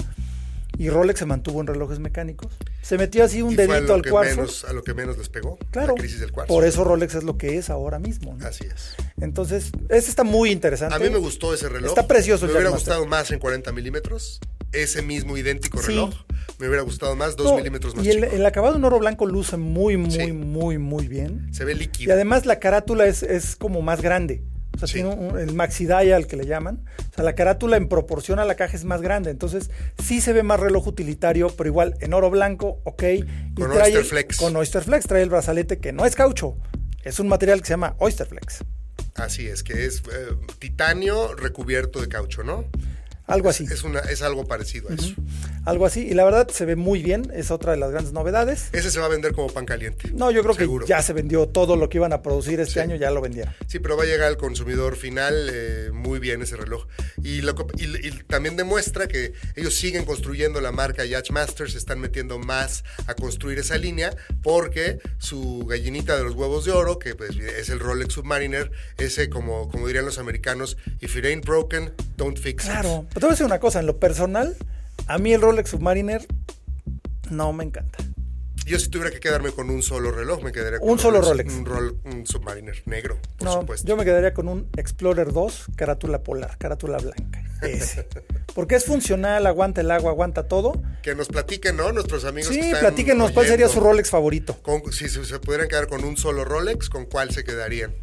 [0.77, 2.51] y Rolex se mantuvo en relojes mecánicos.
[2.81, 4.67] Se metió así un dedito al cuarzo.
[4.67, 5.57] a lo que menos les pegó.
[5.71, 5.95] Claro.
[5.95, 6.53] La crisis del cuarzo.
[6.53, 8.37] Por eso Rolex es lo que es ahora mismo.
[8.43, 8.95] Así es.
[9.21, 10.95] Entonces, ese está muy interesante.
[10.95, 11.89] A mí me gustó ese reloj.
[11.89, 12.45] Está precioso.
[12.45, 14.39] Me hubiera gustado más en 40 milímetros.
[14.75, 16.13] Ese mismo idéntico reloj.
[16.59, 18.05] Me hubiera gustado más, 2 milímetros más.
[18.05, 21.53] Y el, acabado en oro blanco luce muy, muy, muy, muy bien.
[21.53, 22.09] Se ve líquido.
[22.09, 24.43] Y además la carátula es, es como más grande.
[24.75, 26.83] O sea, tiene el maxi dial que le llaman.
[27.11, 29.31] O sea, la carátula en proporción a la caja es más grande.
[29.31, 29.69] Entonces,
[30.03, 33.03] sí se ve más reloj utilitario, pero igual en oro blanco, ok.
[33.55, 34.37] Con Oyster Flex.
[34.37, 36.57] Con Oyster Flex trae el brazalete que no es caucho.
[37.03, 38.63] Es un material que se llama Oyster Flex.
[39.15, 42.65] Así es, que es eh, titanio recubierto de caucho, ¿no?
[43.27, 43.65] Algo así.
[43.69, 45.15] Es, una, es algo parecido a eso.
[45.65, 46.07] Algo así.
[46.07, 47.31] Y la verdad se ve muy bien.
[47.33, 48.69] Es otra de las grandes novedades.
[48.71, 50.09] Ese se va a vender como pan caliente.
[50.13, 52.95] No, yo creo que ya se vendió todo lo que iban a producir este año,
[52.95, 53.53] ya lo vendieron.
[53.67, 56.85] Sí, pero va a llegar al consumidor final eh, muy bien ese reloj.
[57.23, 61.99] Y, lo, y, también demuestra que ellos siguen construyendo la marca Yacht Masters, se están
[61.99, 67.15] metiendo más a construir esa línea, porque su gallinita de los huevos de oro, que
[67.15, 71.93] pues, es el Rolex Submariner, ese como, como dirían los americanos, if it ain't broken,
[72.17, 72.71] don't fix it.
[72.71, 73.05] Claro.
[73.09, 74.55] Pero te voy a decir una cosa, en lo personal,
[75.07, 76.25] a mí el Rolex Submariner
[77.29, 77.97] no me encanta.
[78.65, 81.53] Yo si tuviera que quedarme con un solo reloj, me quedaría con un solo Rolex.
[81.53, 83.87] Un, Submariner negro, por no, supuesto.
[83.87, 87.43] Yo me quedaría con un Explorer 2, carátula polar, carátula blanca.
[87.61, 88.07] Ese.
[88.55, 90.81] Porque es funcional, aguanta el agua, aguanta todo.
[91.03, 91.91] Que nos platiquen, ¿no?
[91.91, 92.51] Nuestros amigos.
[92.53, 94.57] Sí, platíquenos cuál sería su Rolex favorito.
[94.91, 97.93] si se pudieran quedar con un solo Rolex, ¿con cuál se quedarían?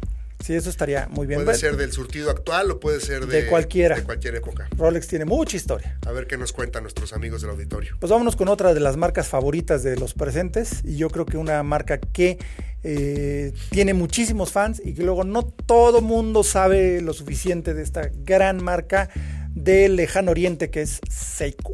[0.43, 1.45] Sí, eso estaría muy bien.
[1.45, 3.95] Puede ser del surtido actual o puede ser de, cualquiera.
[3.95, 4.67] De cualquier época.
[4.75, 5.97] Rolex tiene mucha historia.
[6.05, 7.95] A ver qué nos cuentan nuestros amigos del auditorio.
[7.97, 10.81] Pues vámonos con otra de las marcas favoritas de los presentes.
[10.83, 12.39] Y yo creo que una marca que
[12.83, 18.11] eh, tiene muchísimos fans y que luego no todo mundo sabe lo suficiente de esta
[18.25, 19.09] gran marca
[19.55, 21.73] del lejano oriente que es Seiko.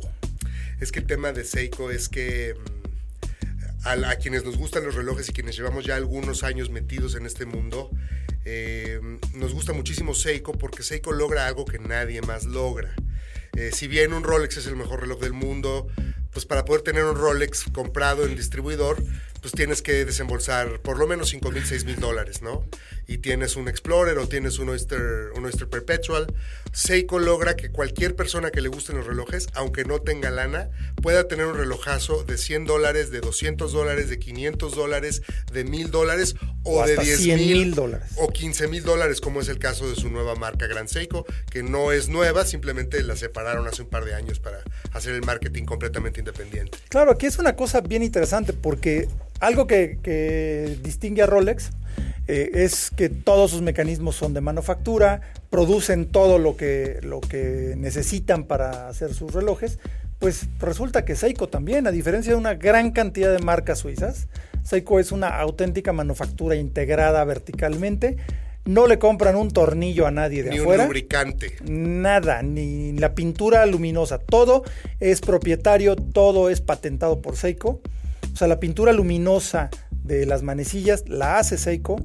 [0.79, 2.78] Es que el tema de Seiko es que mm,
[3.89, 7.45] a, quienes nos gustan los relojes y quienes llevamos ya algunos años metidos en este
[7.45, 7.89] mundo,
[8.45, 8.99] eh,
[9.33, 12.93] nos gusta muchísimo Seiko porque Seiko logra algo que nadie más logra.
[13.53, 15.87] Eh, si bien un Rolex es el mejor reloj del mundo,
[16.31, 18.97] pues para poder tener un Rolex comprado en distribuidor,
[19.41, 22.65] pues tienes que desembolsar por lo menos 5 mil, 6 mil dólares, ¿no?
[23.07, 26.27] Y tienes un Explorer o tienes un Oyster, un Oyster Perpetual.
[26.73, 30.69] Seiko logra que cualquier persona que le gusten los relojes, aunque no tenga lana,
[31.01, 35.89] pueda tener un relojazo de 100 dólares, de 200 dólares, de 500 dólares, de 1000
[35.91, 38.11] dólares o, de 10 mil dólares.
[38.17, 41.63] O 15 mil dólares, como es el caso de su nueva marca Grand Seiko, que
[41.63, 45.63] no es nueva, simplemente la separaron hace un par de años para hacer el marketing
[45.63, 46.77] completamente independiente.
[46.89, 49.07] Claro, aquí es una cosa bien interesante porque
[49.39, 51.71] algo que, distingue a Rolex
[52.27, 57.73] eh, es que todos sus mecanismos son de manufactura, producen todo lo que, lo que
[57.77, 59.79] necesitan para hacer sus relojes,
[60.19, 64.27] Pues resulta que Seiko también, a diferencia de una gran cantidad de marcas suizas,
[64.63, 68.17] Seiko es una auténtica manufactura integrada verticalmente.
[68.69, 70.83] No le compran un tornillo a nadie de Ni afuera.
[70.83, 71.55] un lubricante.
[71.67, 74.19] Nada, ni la pintura luminosa.
[74.19, 74.63] Todo
[74.99, 77.81] es propietario, todo es patentado por Seiko.
[78.31, 79.71] O sea, la pintura luminosa
[80.03, 81.95] de las manecillas la hace Seiko.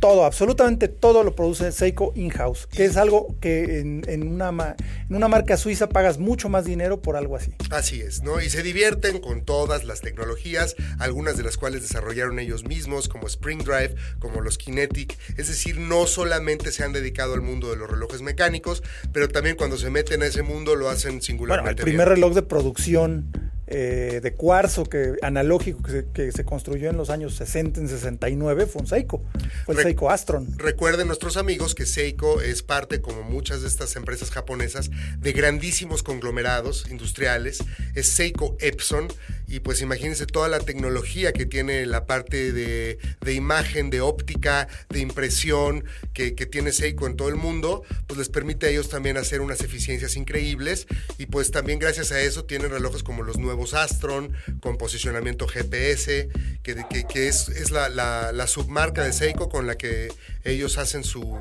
[0.00, 4.76] Todo, absolutamente todo lo produce Seiko in-house, que es algo que en, en una,
[5.08, 7.52] en una marca suiza pagas mucho más dinero por algo así.
[7.70, 8.40] Así es, ¿no?
[8.40, 13.26] Y se divierten con todas las tecnologías, algunas de las cuales desarrollaron ellos mismos, como
[13.26, 15.16] Spring Drive, como los Kinetic.
[15.36, 18.82] Es decir, no solamente se han dedicado al mundo de los relojes mecánicos,
[19.12, 22.16] pero también cuando se meten a ese mundo lo hacen Bueno, singularmente el primer bien.
[22.16, 23.30] reloj de producción
[23.68, 27.88] eh, de cuarzo que, analógico que se, que se construyó en los años 60, en
[27.88, 29.24] 69, fue un Seiko.
[29.64, 30.46] Fue el Re- Seiko Astron.
[30.58, 36.02] Recuerden nuestros amigos que Seiko es parte, como muchas de estas empresas japonesas, de grandísimos
[36.02, 37.58] conglomerados industriales.
[37.94, 39.08] Es Seiko Epson
[39.48, 44.68] y pues imagínense toda la tecnología que tiene la parte de, de imagen, de óptica,
[44.90, 48.88] de impresión que, que tiene Seiko en todo el mundo, pues les permite a ellos
[48.88, 50.86] también hacer unas eficiencias increíbles
[51.18, 56.28] y pues también gracias a eso tienen relojes como los nuevos Astron con posicionamiento GPS,
[56.62, 60.08] que, que- que es, es la, la- la submarca de Seiko con la que
[60.44, 61.38] ellos hacen su,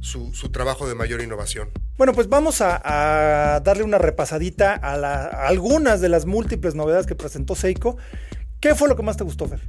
[0.00, 1.70] su, su trabajo de mayor innovación.
[1.96, 2.80] Bueno, pues vamos a,
[3.54, 7.96] a darle una repasadita a, la- a algunas de las múltiples novedades que presentó Seiko.
[8.60, 9.60] ¿Qué fue lo que más te gustó, Fer?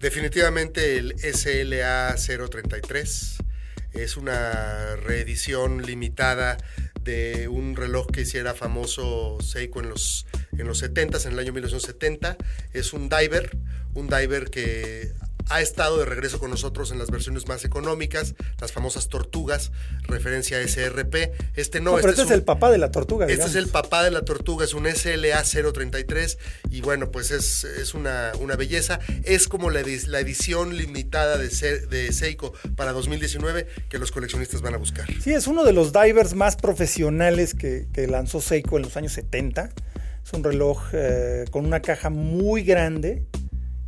[0.00, 3.36] Definitivamente el SLA 033
[3.92, 6.56] es una reedición limitada
[7.02, 11.52] de un reloj que hiciera famoso Seiko en los, en los 70 en el año
[11.52, 12.36] 1970.
[12.72, 13.56] Es un diver,
[13.94, 15.12] un diver que
[15.48, 20.58] ha estado de regreso con nosotros en las versiones más económicas, las famosas tortugas, referencia
[20.58, 21.32] a SRP.
[21.56, 23.24] Este no, No, pero este este es un- el papá de la tortuga.
[23.24, 23.56] este digamos.
[23.56, 26.38] es el papá de la tortuga, es un SLA 033
[26.70, 29.00] y bueno, pues es, es una, una belleza.
[29.24, 34.12] Es como la, edi- la edición limitada de, Se- de Seiko para 2019 que los
[34.12, 35.06] coleccionistas van a buscar.
[35.20, 39.14] Sí, es uno de los divers más profesionales que, que lanzó Seiko en los años
[39.14, 39.70] 70.
[40.24, 43.24] Es un reloj eh, con una caja muy grande,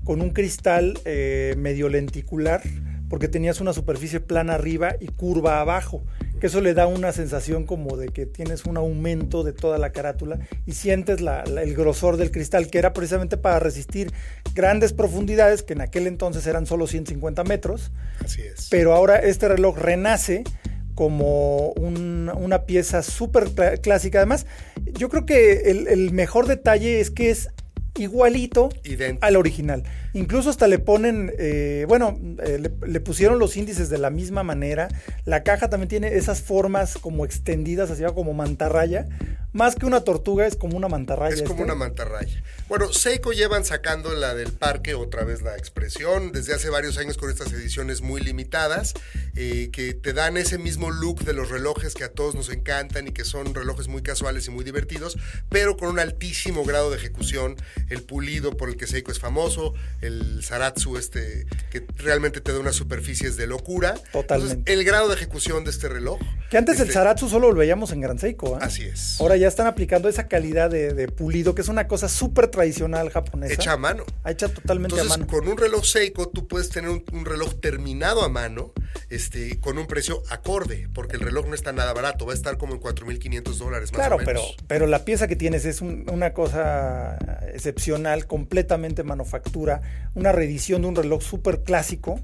[0.04, 2.62] con un cristal eh, medio lenticular,
[3.08, 6.02] porque tenías una superficie plana arriba y curva abajo,
[6.40, 9.92] que eso le da una sensación como de que tienes un aumento de toda la
[9.92, 14.10] carátula y sientes la- la- el grosor del cristal, que era precisamente para resistir
[14.54, 17.92] grandes profundidades, que en aquel entonces eran solo 150 metros
[18.24, 18.66] Así es.
[18.70, 20.42] pero ahora este reloj renace
[21.02, 24.18] como un- una pieza súper clásica.
[24.18, 24.46] Además,
[24.92, 27.48] yo creo que el, el mejor detalle es que es
[27.98, 28.68] igualito
[29.20, 29.82] al original.
[30.14, 34.42] Incluso hasta le ponen, eh, bueno, eh, le, le pusieron los índices de la misma
[34.42, 34.88] manera.
[35.24, 39.08] La caja también tiene esas formas como extendidas hacia como mantarraya.
[39.52, 41.34] Más que una tortuga, es como una mantarraya.
[41.34, 41.64] Es como este.
[41.64, 42.42] una mantarraya.
[42.68, 47.18] Bueno, Seiko llevan sacando la del parque, otra vez la expresión, desde hace varios años
[47.18, 48.94] con estas ediciones muy limitadas,
[49.36, 53.08] eh, que te dan ese mismo look de los relojes que a todos nos encantan
[53.08, 55.18] y que son relojes muy casuales y muy divertidos,
[55.50, 57.56] pero con un altísimo grado de ejecución,
[57.90, 62.58] el pulido por el que Seiko es famoso, el Zaratsu este, que realmente te da
[62.58, 63.94] unas superficies de locura.
[64.12, 64.52] Totalmente.
[64.54, 66.20] Entonces, el grado de ejecución de este reloj.
[66.50, 68.56] Que antes el este, Zaratsu solo lo veíamos en Gran Seiko.
[68.56, 68.60] ¿ah?
[68.62, 69.20] Así es.
[69.20, 73.10] Ahora ya están aplicando esa calidad de, de pulido, que es una cosa súper tradicional
[73.10, 73.54] japonesa.
[73.54, 74.04] Hecha a mano.
[74.26, 75.30] Hecha totalmente Entonces, a mano.
[75.30, 78.72] con un reloj Seiko, tú puedes tener un, un reloj terminado a mano,
[79.08, 82.58] este, con un precio acorde, porque el reloj no está nada barato, va a estar
[82.58, 84.56] como en 4.500 dólares más Claro, o pero, menos.
[84.66, 87.16] pero la pieza que tienes es un- una cosa
[87.54, 89.82] excepcional, completamente manufactura,
[90.14, 92.20] una reedición de un reloj súper clásico.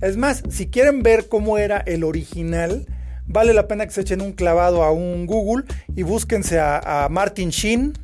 [0.00, 2.86] Es más, si quieren ver cómo era el original,
[3.26, 7.08] vale la pena que se echen un clavado a un Google y búsquense a, a
[7.08, 7.94] Martin Sheen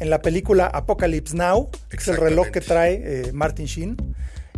[0.00, 3.96] en la película Apocalypse Now, que es el reloj que trae eh, Martin Sheen.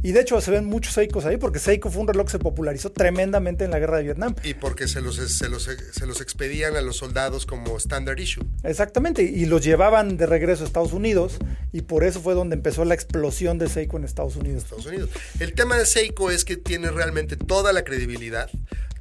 [0.02, 2.38] Y de hecho se ven muchos Seikos ahí porque Seiko fue un reloj que se
[2.40, 4.34] popularizó tremendamente en la guerra de Vietnam.
[4.42, 8.44] Y porque se los, se, los, se los expedían a los soldados como standard issue.
[8.64, 11.38] Exactamente, y los llevaban de regreso a Estados Unidos
[11.72, 14.64] y por eso fue donde empezó la explosión de Seiko en Estados Unidos.
[14.64, 15.10] Estados Unidos.
[15.38, 18.50] El tema de Seiko es que tiene realmente toda la credibilidad.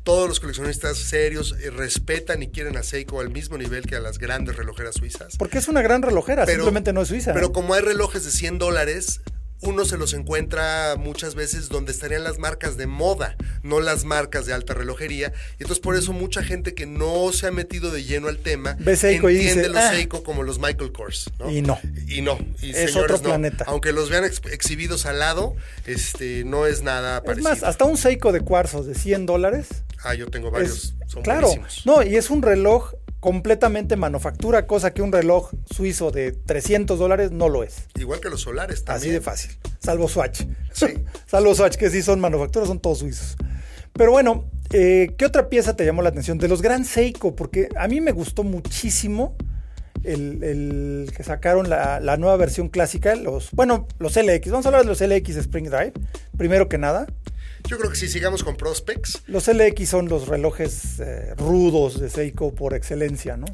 [0.04, 4.00] Todos los coleccionistas serios eh, respetan y quieren a Seiko al mismo nivel que a
[4.00, 5.38] las grandes relojeras suizas.
[5.38, 7.34] Porque es una gran relojera, simplemente no es suiza.
[7.34, 7.54] Pero ¿no?
[7.54, 9.22] como hay relojes de 100 dólares,
[9.62, 14.46] uno se los encuentra muchas veces donde estarían las marcas de moda, no las marcas
[14.46, 15.34] de alta relojería.
[15.60, 18.76] Y entonces por eso mucha gente que no se ha metido de lleno al tema
[18.80, 19.92] Ve Seiko y entiende dice, los "Ah".
[19.94, 21.30] Seiko como los Michael Kors.
[21.40, 21.52] ¿no?
[21.52, 21.80] Y no.
[22.08, 22.38] Y no.
[22.62, 23.24] Y Es señores, otro no.
[23.24, 23.66] planeta.
[23.68, 25.56] Aunque los vean ex- exhibidos al lado,
[25.86, 27.50] este, no es nada es parecido.
[27.50, 29.68] más, hasta un Seiko de cuarzos de 100 dólares.
[30.04, 30.94] Ah, yo tengo es- varios.
[31.08, 31.86] Son claro, buenísimos.
[31.86, 37.32] no, y es un reloj completamente manufactura, cosa que un reloj suizo de 300 dólares
[37.32, 37.88] no lo es.
[37.96, 38.98] Igual que los solares también.
[38.98, 40.42] Así de fácil, salvo Swatch.
[40.74, 40.88] Sí.
[41.28, 43.38] salvo Swatch, que sí son manufacturas, son todos suizos.
[43.94, 46.40] Pero bueno, eh, ¿qué otra pieza te llamó la atención?
[46.40, 49.36] De los Gran Seiko, porque a mí me gustó muchísimo
[50.04, 54.50] el, que sacaron la, nueva versión clásica, los, bueno, los LX.
[54.50, 55.94] Vamos a hablar de los LX Spring Drive,
[56.38, 57.06] primero que nada.
[57.72, 59.22] Yo creo que si sigamos con Prospects.
[59.28, 63.46] Los LX son los relojes eh, rudos de Seiko por excelencia, ¿no?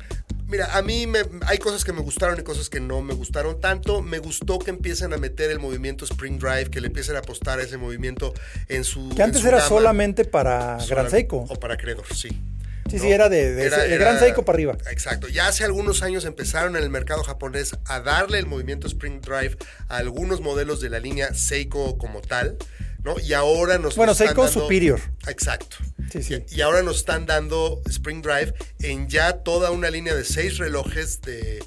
[0.48, 3.62] Mira, a mí me, hay cosas que me gustaron y cosas que no me gustaron
[3.62, 4.02] tanto.
[4.02, 7.60] Me gustó que empiecen a meter el movimiento Spring Drive, que le empiecen a apostar
[7.60, 8.34] a ese movimiento
[8.70, 9.08] en su.
[9.16, 11.46] Que antes era solamente para Gran Seiko.
[11.48, 12.30] O para Credor, sí.
[12.90, 14.78] Sí, sí, era de, de, Gran Seiko para arriba.
[14.90, 15.28] Exacto.
[15.28, 19.58] Ya hace algunos años empezaron en el mercado japonés a darle el movimiento Spring Drive
[19.90, 22.58] a algunos modelos de la línea Seiko como tal.
[23.08, 23.20] ¿No?
[23.22, 25.00] Y ahora nos Bueno, Seiko Superior.
[25.28, 25.78] Exacto.
[26.12, 26.44] Sí, sí.
[26.50, 31.22] Y, ahora nos están dando Spring Drive en ya toda una línea de seis relojes
[31.22, 31.64] de,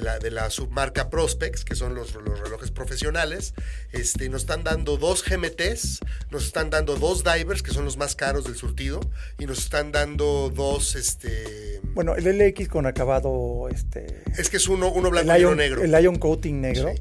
[0.00, 3.54] la, de la submarca Prospex, que son los, los, relojes profesionales.
[3.92, 8.14] Este, nos están dando dos GMTs, nos están dando dos divers, que son los más
[8.14, 9.00] caros del surtido,
[9.38, 10.94] y nos están dando dos...
[10.94, 13.68] Este, bueno, el LX con acabado...
[13.70, 15.82] Este, es que es uno, uno blanco y uno negro.
[15.82, 16.92] El Lion Coating negro.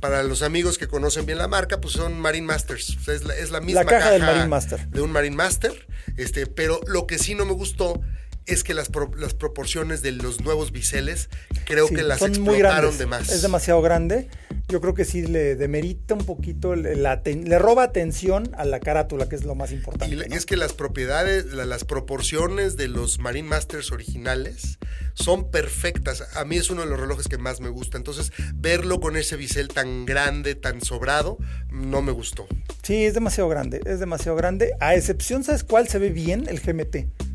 [0.00, 2.96] Para los amigos que conocen bien la marca, pues son Marine Masters.
[3.08, 4.86] Es la, es la misma la caja, del Marine Master.
[4.88, 5.86] De un Marine Master.
[6.16, 8.00] Este, pero lo que sí no me gustó
[8.46, 11.28] es que las, las proporciones de los nuevos biseles
[11.64, 13.30] creo que las explotaron de más.
[13.30, 14.28] Es demasiado grande.
[14.68, 19.28] Yo creo que sí le demerita un poquito, le, le roba atención a la carátula,
[19.28, 20.14] que es lo más importante.
[20.14, 24.78] Y es que las propiedades, las proporciones de los Marine Masters originales
[25.14, 26.24] son perfectas.
[26.36, 27.96] A mí es uno de los relojes que más me gusta.
[27.96, 31.38] Entonces, verlo con ese bisel tan grande, tan sobrado,
[31.70, 32.46] no me gustó.
[32.82, 34.72] Sí, es demasiado grande, es demasiado grande.
[34.80, 36.46] A excepción, ¿sabes cuál se ve bien?
[36.48, 37.25] El GMT.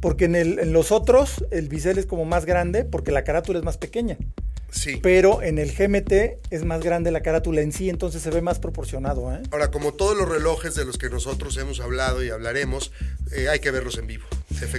[0.00, 3.58] Porque en, el, en los otros el bisel es como más grande porque la carátula
[3.58, 4.16] es más pequeña.
[4.70, 4.98] Sí.
[5.02, 6.12] Pero en el GMT
[6.50, 9.32] es más grande la carátula en sí, entonces se ve más proporcionado.
[9.32, 9.40] ¿eh?
[9.50, 12.92] Ahora, como todos los relojes de los que nosotros hemos hablado y hablaremos,
[13.32, 14.26] eh, hay que verlos en vivo.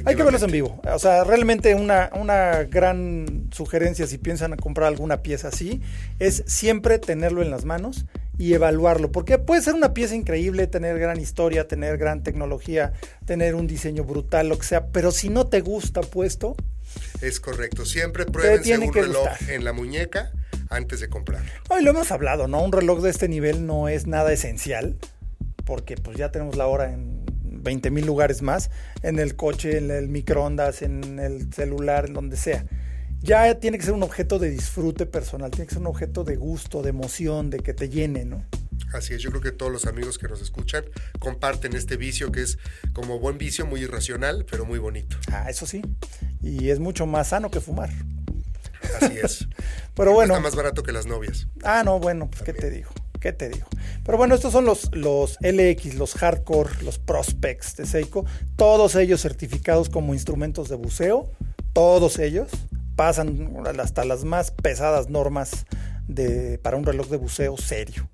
[0.05, 0.79] Hay que verlos en vivo.
[0.93, 5.81] O sea, realmente una, una gran sugerencia si piensan comprar alguna pieza así
[6.19, 8.05] es siempre tenerlo en las manos
[8.39, 12.93] y evaluarlo, porque puede ser una pieza increíble, tener gran historia, tener gran tecnología,
[13.25, 16.55] tener un diseño brutal, lo que sea, pero si no te gusta puesto...
[17.21, 20.31] Es correcto, siempre pruébense un reloj en la muñeca
[20.69, 21.51] antes de comprarlo.
[21.67, 22.63] Hoy lo hemos hablado, ¿no?
[22.63, 24.95] Un reloj de este nivel no es nada esencial,
[25.65, 28.71] porque pues ya tenemos la hora en 20 mil lugares más,
[29.03, 32.65] en el coche, en el microondas, en el celular, en donde sea
[33.21, 36.35] ya tiene que ser un objeto de disfrute personal, tiene que ser un objeto de
[36.35, 38.45] gusto, de emoción, de que te llene, ¿no?
[38.93, 40.83] Así es, yo creo que todos los amigos que nos escuchan
[41.19, 42.57] comparten este vicio que es
[42.93, 45.17] como buen vicio, muy irracional, pero muy bonito.
[45.31, 45.81] Ah, eso sí.
[46.41, 47.91] Y es mucho más sano que fumar.
[48.99, 49.47] Así es.
[49.95, 50.33] pero bueno.
[50.33, 51.47] Está más barato que las novias.
[51.63, 52.89] Ah, no, bueno, pues qué te digo.
[53.19, 53.67] ¿Qué te digo?
[54.05, 59.21] Pero bueno, estos son los, los LX, los Hardcore, los Prospects de Seiko, todos ellos
[59.21, 61.29] certificados como instrumentos de buceo,
[61.73, 62.47] todos ellos
[62.99, 65.65] pasan hasta las más pesadas normas
[66.09, 68.09] de, para un reloj de buceo serio.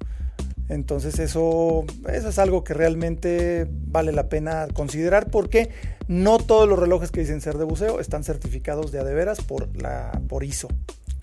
[0.69, 5.71] Entonces eso, eso es algo que realmente vale la pena considerar porque
[6.07, 10.21] no todos los relojes que dicen ser de buceo están certificados de adeveras por, la,
[10.27, 10.67] por ISO.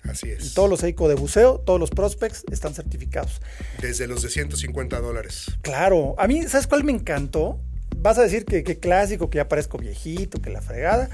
[0.03, 0.45] Así es.
[0.45, 3.39] Y todos los Seiko de buceo, todos los Prospects están certificados.
[3.79, 5.45] Desde los de 150 dólares.
[5.61, 6.15] Claro.
[6.17, 7.61] A mí, ¿sabes cuál me encantó?
[7.95, 11.09] Vas a decir que, que clásico, que ya parezco viejito, que la fregada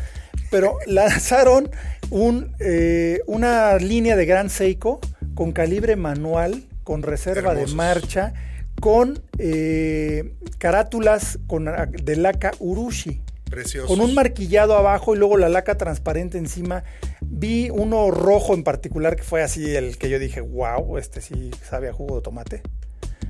[0.50, 1.70] pero lanzaron
[2.10, 5.00] un, eh, una línea de Gran Seiko
[5.36, 8.34] con calibre manual, con reserva de marcha,
[8.82, 13.22] con eh, carátulas con, de laca Urushi.
[13.50, 13.88] Precioso.
[13.88, 16.84] Con un marquillado abajo y luego la laca transparente encima.
[17.22, 21.52] Vi uno rojo en particular que fue así el que yo dije, wow, este sí
[21.68, 22.62] sabe a jugo de tomate.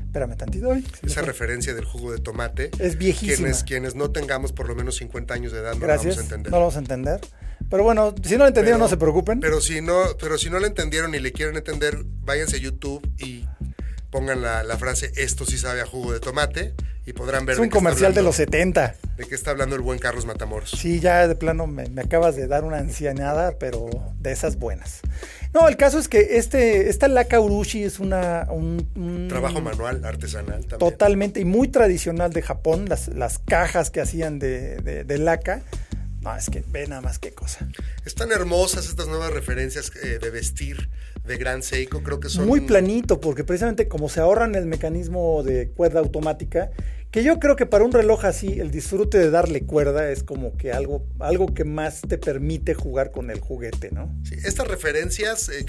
[0.09, 0.75] Espérame tantito.
[1.03, 2.71] Esa referencia del jugo de tomate.
[2.79, 3.35] Es viejísima.
[3.35, 6.21] Quienes, quienes no tengamos por lo menos 50 años de edad no Gracias, vamos a
[6.23, 6.51] entender.
[6.51, 7.21] No lo vamos a entender.
[7.69, 9.39] Pero bueno, si no lo entendieron, no se preocupen.
[9.39, 13.07] Pero si no, pero si no lo entendieron y le quieren entender, váyanse a YouTube
[13.19, 13.45] y
[14.09, 16.73] pongan la, frase esto sí sabe a jugo de tomate
[17.05, 17.53] y podrán ver.
[17.53, 18.95] Es un comercial de los 70.
[19.15, 20.71] ¿De qué está hablando el buen Carlos Matamoros?
[20.71, 25.01] Sí, ya de plano me, acabas de dar una ancianada, pero de esas buenas.
[25.53, 30.65] No, el caso es que este, esta laca urushi es una, un, Trabajo manual, artesanal
[30.67, 30.79] también.
[30.79, 35.63] Totalmente, y muy tradicional de Japón, las, las cajas que hacían de, de, de laca.
[36.21, 37.67] No, es que ve nada más qué cosa.
[38.05, 40.89] Están hermosas estas nuevas referencias eh, de vestir
[41.25, 42.03] de Gran Seiko.
[42.03, 42.45] Creo que son.
[42.45, 46.71] Muy planito, porque precisamente como se ahorran el mecanismo de cuerda automática,
[47.11, 50.55] que yo creo que para un reloj así, el disfrute de darle cuerda es como
[50.57, 54.15] que algo, algo que más te permite jugar con el juguete, ¿no?
[54.23, 55.65] Sí, estas referencias, eh,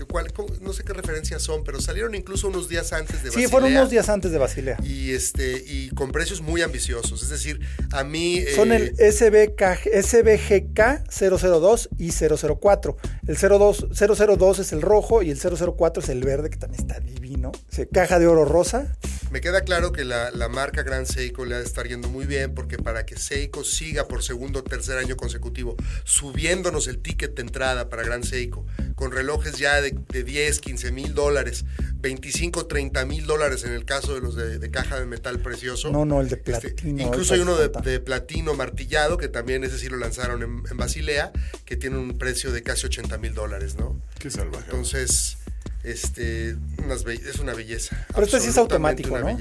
[0.60, 3.46] no sé qué referencias son, pero salieron incluso unos días antes de Basilea.
[3.46, 4.76] Sí, fueron unos días antes de Basilea.
[4.82, 7.22] Y, este, y con precios muy ambiciosos.
[7.22, 7.60] Es decir,
[7.92, 8.44] a mí...
[8.54, 12.96] Son el SBK, SBGK 002 y 004.
[13.26, 17.00] El 02, 002 es el rojo y el 004 es el verde, que también está
[17.00, 17.52] divino.
[17.92, 18.94] caja de oro rosa.
[19.30, 22.26] Me queda claro que la, la marca Grand Seiko le ha de estar yendo muy
[22.26, 27.34] bien porque para que Seiko siga por segundo o tercer año consecutivo subiéndonos el ticket
[27.34, 31.64] de entrada para Grand Seiko con relojes ya de, 10, 15 mil dólares,
[31.96, 35.90] 25, 30 mil dólares en el caso de los de, caja de metal precioso.
[35.90, 37.02] No, no, el de este, platino.
[37.02, 41.32] incluso hay uno de, platino martillado que también ese sí lo lanzaron en, en Basilea
[41.64, 44.00] que tiene un precio de casi 80 mil dólares, ¿no?
[44.18, 44.64] Qué salvaje.
[44.66, 45.38] Entonces
[45.82, 48.06] este, es una belleza.
[48.08, 49.36] Pero esto sí es automático, ¿no?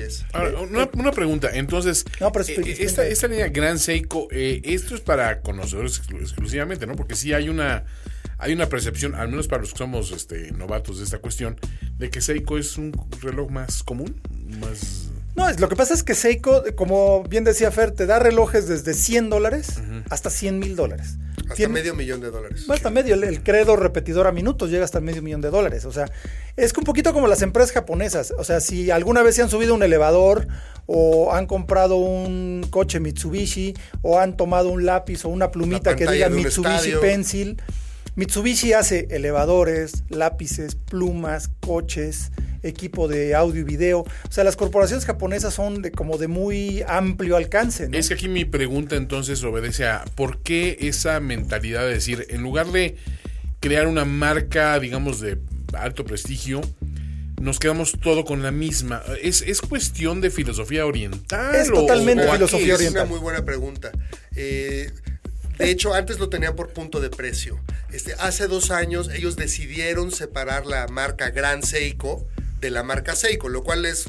[0.94, 6.88] una, pregunta, entonces, eh, esta, esta, línea Gran Seiko, eh, esto es para conocedores exclusivamente,
[6.88, 6.96] ¿no?
[6.96, 7.86] Porque sí hay una
[8.40, 11.60] hay una percepción, al menos para los que somos este, novatos de esta cuestión,
[11.98, 14.20] de que Seiko es un reloj más común,
[14.62, 15.09] más...
[15.36, 18.94] No, lo que pasa es que Seiko, como bien decía Fer, te da relojes desde
[18.94, 21.18] 100 dólares hasta 100 mil dólares.
[21.50, 22.66] Hasta medio millón de dólares.
[22.70, 25.86] Hasta medio, el, credo repetidor a minutos llega hasta medio millón de dólares.
[25.86, 26.06] O sea,
[26.58, 28.34] es un poquito como las empresas japonesas.
[28.38, 30.48] O sea, si alguna vez se han subido un elevador
[30.86, 36.08] o han comprado un coche Mitsubishi o han tomado un lápiz o una plumita que
[36.08, 37.62] diga Mitsubishi Pencil.
[38.16, 42.32] Mitsubishi hace elevadores, lápices, plumas, coches,
[42.64, 44.00] equipo de audio y video.
[44.00, 47.90] O sea, las corporaciones japonesas son de, como de muy amplio alcance.
[47.92, 52.42] Es que aquí mi pregunta entonces obedece a por qué esa mentalidad de decir, en
[52.42, 52.96] lugar de
[53.60, 55.38] crear una marca, digamos, de
[55.74, 56.62] alto prestigio,
[57.40, 59.02] nos quedamos todo con la misma.
[59.22, 61.56] ¿Es, es cuestión de filosofía oriental?
[61.56, 63.04] Es totalmente filosofía oriental.
[63.04, 63.92] Es una muy buena pregunta.
[64.36, 64.92] Eh,
[65.58, 67.60] de hecho, antes lo tenían por punto de precio.
[67.92, 72.28] Este, hace dos años ellos decidieron separar la marca Gran Seiko
[72.60, 74.06] de la marca Seiko, lo cual es,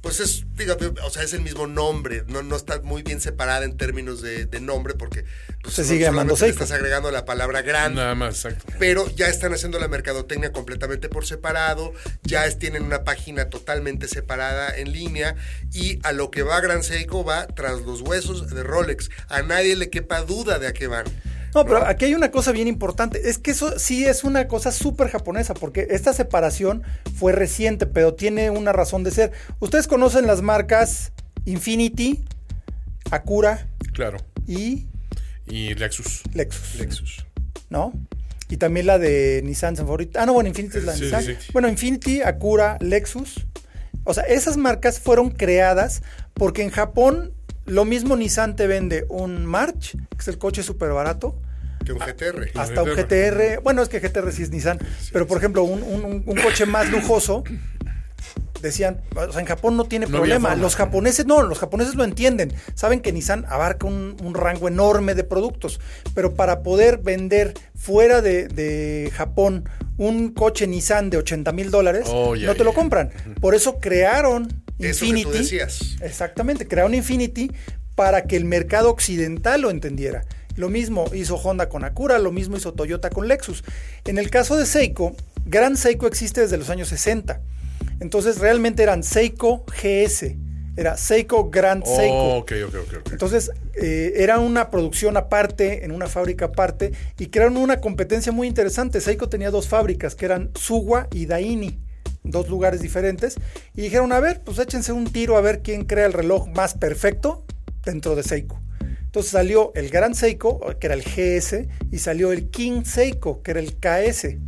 [0.00, 3.64] pues es, fíjate, o sea, es el mismo nombre, no, no está muy bien separada
[3.64, 5.24] en términos de, nombre porque
[5.62, 6.64] pues, se sigue llamando Seiko.
[6.64, 7.94] Estás agregando la palabra gran.
[7.94, 8.72] Nada más, exacto.
[8.78, 11.92] Pero ya están haciendo la mercadotecnia completamente por separado,
[12.22, 15.36] ya tienen una página totalmente separada en línea
[15.72, 19.08] y a lo que va Gran Seiko va tras los huesos de Rolex.
[19.28, 21.04] A nadie le quepa duda de a qué van.
[21.54, 23.28] No, pero aquí hay una cosa bien importante.
[23.28, 26.82] Es que eso sí es una cosa súper japonesa, porque esta separación
[27.16, 29.32] fue reciente, pero tiene una razón de ser.
[29.60, 31.12] Ustedes conocen las marcas
[31.44, 32.24] Infinity,
[33.10, 33.68] Acura.
[33.92, 34.18] Claro.
[34.46, 34.86] Y.
[35.46, 36.22] Y Lexus.
[36.32, 36.76] Lexus.
[36.76, 37.26] Lexus.
[37.68, 37.92] ¿No?
[38.48, 40.22] Y también la de Nissan favorita.
[40.22, 41.24] Ah, no, bueno, Infinity es la de Nissan.
[41.52, 43.46] Bueno, Infinity, Acura, Lexus.
[44.04, 46.02] O sea, esas marcas fueron creadas
[46.34, 47.32] porque en Japón
[47.66, 51.36] lo mismo Nissan te vende un March, que es el coche súper barato.
[51.84, 52.50] Que un GTR.
[52.54, 53.60] Hasta un GTR.
[53.62, 54.78] Bueno, es que GTR sí es Nissan.
[55.12, 57.44] pero, por ejemplo, un, coche más lujoso
[58.62, 60.54] decían, o sea, en Japón no tiene problema.
[60.54, 62.54] Los japoneses no, los japoneses lo entienden.
[62.74, 65.80] Saben que Nissan abarca un, rango enorme de productos,
[66.14, 72.34] pero para poder vender fuera de, Japón un coche Nissan de 80 mil dólares, oh,
[72.34, 73.10] no te lo compran.
[73.40, 75.58] Por eso crearon Infinity.
[76.00, 77.50] Exactamente, crearon Infinity
[77.94, 80.24] para que el mercado occidental lo entendiera.
[80.56, 83.64] Lo mismo hizo Honda con Acura, lo mismo hizo Toyota con Lexus.
[84.04, 85.14] En el caso de Seiko,
[85.46, 87.40] Gran Seiko existe desde los años 60.
[88.00, 90.36] Entonces realmente eran Seiko GS.
[90.76, 92.46] Era Seiko Grand oh, Seiko.
[93.10, 98.46] Entonces eh, era una producción aparte, en una fábrica aparte, y crearon una competencia muy
[98.46, 99.00] interesante.
[99.00, 101.78] Seiko tenía dos fábricas, que eran Suwa y Daini
[102.24, 103.36] dos lugares diferentes,
[103.74, 106.74] y dijeron, a ver, pues échense un tiro a ver quién crea el reloj más
[106.74, 107.44] perfecto
[107.84, 108.60] dentro de Seiko.
[109.12, 113.50] Entonces salió el Gran Seiko, que era el GS, y salió el King Seiko, que
[113.50, 114.38] era el KS.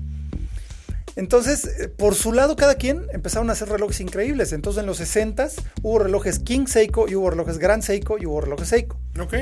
[1.16, 4.52] Entonces, eh, por su lado, cada quien empezaron a hacer relojes increíbles.
[4.52, 5.48] Entonces, en los 60
[5.82, 8.98] hubo relojes King Seiko y hubo relojes Gran Seiko y hubo relojes Seiko.
[9.20, 9.34] Ok.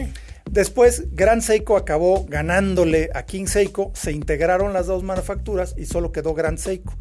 [0.50, 6.12] Después, Gran Seiko acabó ganándole a King Seiko, se integraron las dos manufacturas y solo
[6.12, 6.94] quedó Gran Seiko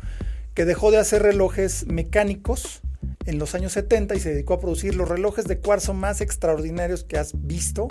[0.54, 2.82] que dejó de hacer relojes mecánicos
[3.26, 7.04] en los años 70 y se dedicó a producir los relojes de cuarzo más extraordinarios
[7.04, 7.88] que has visto,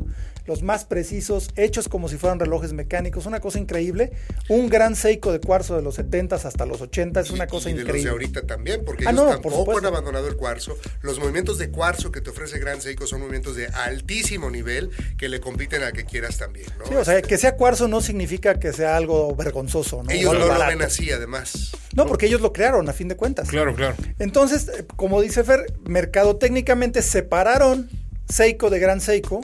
[0.47, 4.13] los más precisos, hechos como si fueran relojes mecánicos, una cosa increíble.
[4.49, 8.01] Un gran Seiko de cuarzo de los 70 hasta los 80 es una cosa increíble.
[8.01, 10.77] Y de ahorita también, porque ah, ellos tampoco han abandonado el cuarzo.
[11.03, 15.29] Los movimientos de cuarzo que te ofrece Gran Seiko son movimientos de altísimo nivel que
[15.29, 16.87] le compiten a que quieras también, ¿no?
[16.87, 20.11] Sí, o sea, que sea cuarzo no significa que sea algo vergonzoso, ¿no?
[20.11, 21.73] Ellos no lo ven así, además.
[21.95, 23.49] No, porque ellos lo crearon, a fin de cuentas.
[23.49, 23.97] Claro, claro.
[24.19, 24.85] Entonces, eh,
[25.21, 27.91] como dice Fer, mercado técnicamente separaron
[28.27, 29.43] Seiko de Gran Seiko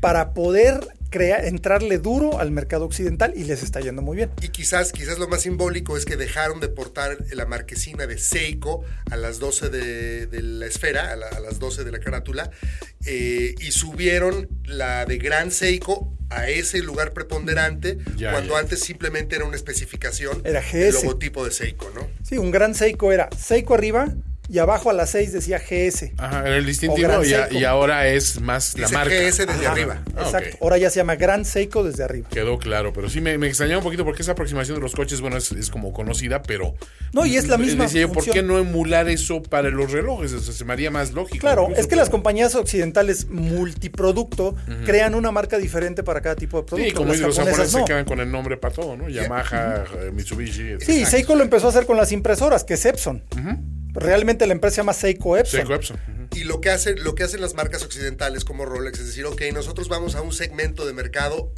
[0.00, 0.80] para poder
[1.12, 4.30] entrarle duro al mercado occidental y les está yendo muy bien.
[4.40, 8.86] Y quizás, quizás lo más simbólico es que dejaron de portar la marquesina de Seiko
[9.10, 12.50] a las 12 de, la esfera, a, las 12 de la carátula,
[13.04, 17.98] eh, y subieron la de Gran Seiko a ese lugar preponderante
[18.30, 22.08] cuando antes simplemente era una especificación era del logotipo de Seiko, ¿no?
[22.22, 24.14] Sí, un Gran Seiko era Seiko arriba,
[24.48, 26.12] y abajo a las 6 decía GS.
[26.16, 27.10] Ajá, era el distintivo
[27.50, 29.14] y, ahora es más la marca.
[29.14, 30.02] GS desde arriba.
[30.16, 30.56] Ah, exacto.
[30.62, 32.28] Ahora ya se llama Gran Seiko desde arriba.
[32.30, 35.20] Quedó claro, pero sí me, me extrañaba un poquito porque esa aproximación de los coches,
[35.20, 36.74] bueno, es, como conocida, pero.
[37.12, 37.84] No, y es la misma.
[37.84, 40.32] Decía yo, ¿por qué no emular eso para los relojes?
[40.32, 41.40] O sea, se me haría más lógico.
[41.40, 46.62] Claro, es que las compañías occidentales multiproducto crean una marca diferente para cada tipo de
[46.64, 46.88] producto.
[46.88, 49.08] Sí, como los japoneses se quedan con el nombre para todo, ¿no?
[49.08, 50.80] Yamaha, eh, Mitsubishi.
[50.80, 53.22] Sí, Seiko lo empezó a hacer con las impresoras, que es Epson.
[53.94, 55.60] Realmente la empresa se llama Seiko Epson.
[55.60, 55.98] Seiko Epson.
[56.34, 59.42] Y lo que, hace, lo que hacen las marcas occidentales como Rolex es decir, ok,
[59.52, 61.52] nosotros vamos a un segmento de mercado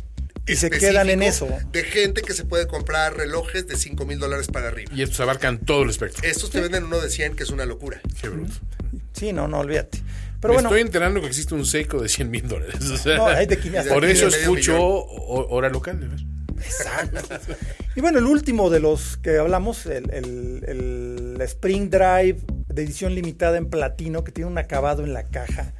[0.46, 1.48] y se quedan en eso.
[1.72, 4.92] De gente que se puede comprar relojes de 5 mil dólares para arriba.
[4.94, 6.26] Y estos abarcan todo el espectro.
[6.26, 8.00] Estos te venden uno de 100, que es una locura.
[8.20, 8.54] Qué bruto.
[9.12, 10.02] Sí, no, no, olvídate.
[10.40, 12.76] Pero Me estoy enterando que existe un Seiko de 100 mil dólares.
[13.04, 13.56] no, hay de
[13.88, 16.00] Por eso escucho hora local.
[16.56, 17.20] Exacto.
[17.96, 22.38] y bueno, el último de los que hablamos, el, el, Spring Drive
[22.68, 25.72] de edición limitada en platino, que tiene un acabado en la caja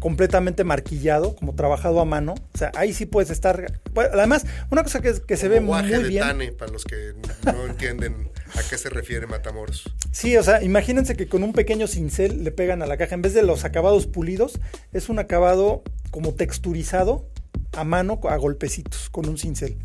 [0.00, 2.34] completamente marquillado, como trabajado a mano.
[2.54, 3.80] O sea, ahí sí puedes estar.
[3.94, 6.22] Además, una cosa que, que se ve muy de bien.
[6.22, 7.14] Tane, para los que
[7.44, 9.84] no entienden a qué se refiere Matamoros.
[10.10, 13.14] Sí, o sea, imagínense que con un pequeño cincel le pegan a la caja.
[13.14, 14.58] En vez de los acabados pulidos,
[14.92, 17.28] es un acabado como texturizado
[17.72, 19.78] a mano, a golpecitos, con un cincel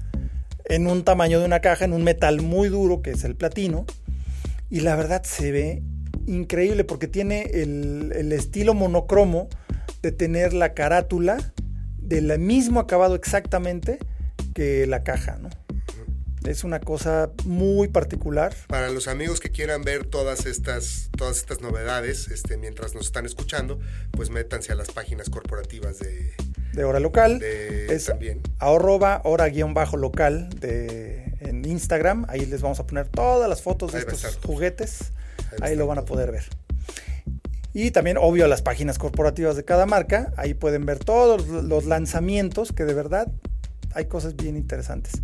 [0.68, 3.86] en un tamaño de una caja, en un metal muy duro que es el platino.
[4.70, 5.84] Y la verdad se ve
[6.28, 9.48] increíble porque tiene el, estilo monocromo
[10.02, 11.54] de tener la carátula
[11.98, 14.00] del mismo acabado exactamente
[14.54, 15.50] que la caja, ¿no?
[16.46, 18.56] Es una cosa muy particular.
[18.68, 23.26] Para los amigos que quieran ver todas estas, todas estas novedades, este, mientras nos están
[23.26, 23.80] escuchando,
[24.12, 26.34] pues métanse a las páginas corporativas de,
[26.76, 27.42] de hora local.
[27.42, 28.42] es también.
[28.60, 32.26] arroba hora guion bajo local de, en Instagram.
[32.30, 35.12] Ahí les vamos a poner todas las fotos de estos juguetes.
[35.62, 36.44] Ahí, lo van a poder ver.
[37.74, 40.34] Y también, obvio, las páginas corporativas de cada marca.
[40.38, 43.28] Ahí pueden ver todos los lanzamientos, que de verdad
[43.94, 45.22] hay cosas bien interesantes.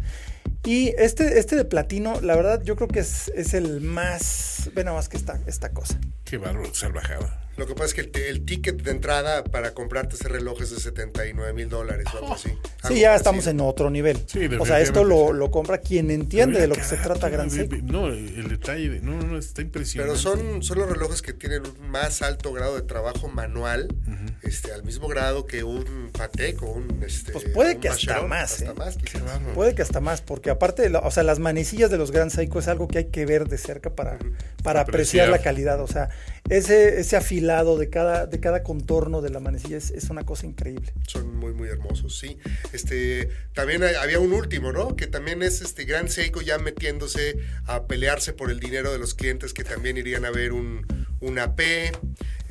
[0.64, 4.70] Y este, este de platino, la verdad, yo creo que es, es el más.
[4.74, 5.99] Ve nada más que esta, esta cosa.
[6.24, 7.41] Qué bárbaro, salvajada.
[7.58, 10.80] Lo que pasa es que el, ticket de entrada para comprarte ese reloj es de
[10.80, 12.49] 79 mil dólares o algo así.
[12.88, 14.18] Sí, ya estamos en otro nivel.
[14.60, 17.76] o sea, esto lo, lo compra quien entiende de lo que se trata Gran Seiko.
[17.84, 20.20] No, el detalle, no, no, está impresionante.
[20.20, 23.88] Pero son, son los relojes que tienen un más alto grado de trabajo manual,
[24.41, 27.04] este, al mismo grado que un Patek o un...
[27.06, 28.54] Este, pues puede que hasta más.
[28.54, 28.76] Hasta ¿eh?
[28.76, 28.97] más
[29.54, 32.68] puede que hasta más, porque aparte, o sea, las manecillas de los Gran Seiko es
[32.68, 34.18] algo que hay que ver de cerca para,
[34.64, 35.30] para apreciar.
[35.30, 35.82] la calidad.
[35.82, 36.10] O sea,
[36.50, 40.94] ese, ese afilado de cada, de cada contorno de la manecilla es, una cosa increíble.
[41.08, 42.38] Son muy, muy hermosos, sí.
[42.74, 44.96] Este, también había un último, ¿no?
[44.96, 49.14] Que también es este Gran Seiko ya metiéndose a pelearse por el dinero de los
[49.14, 50.86] clientes que también irían a ver un,
[51.22, 51.62] un AP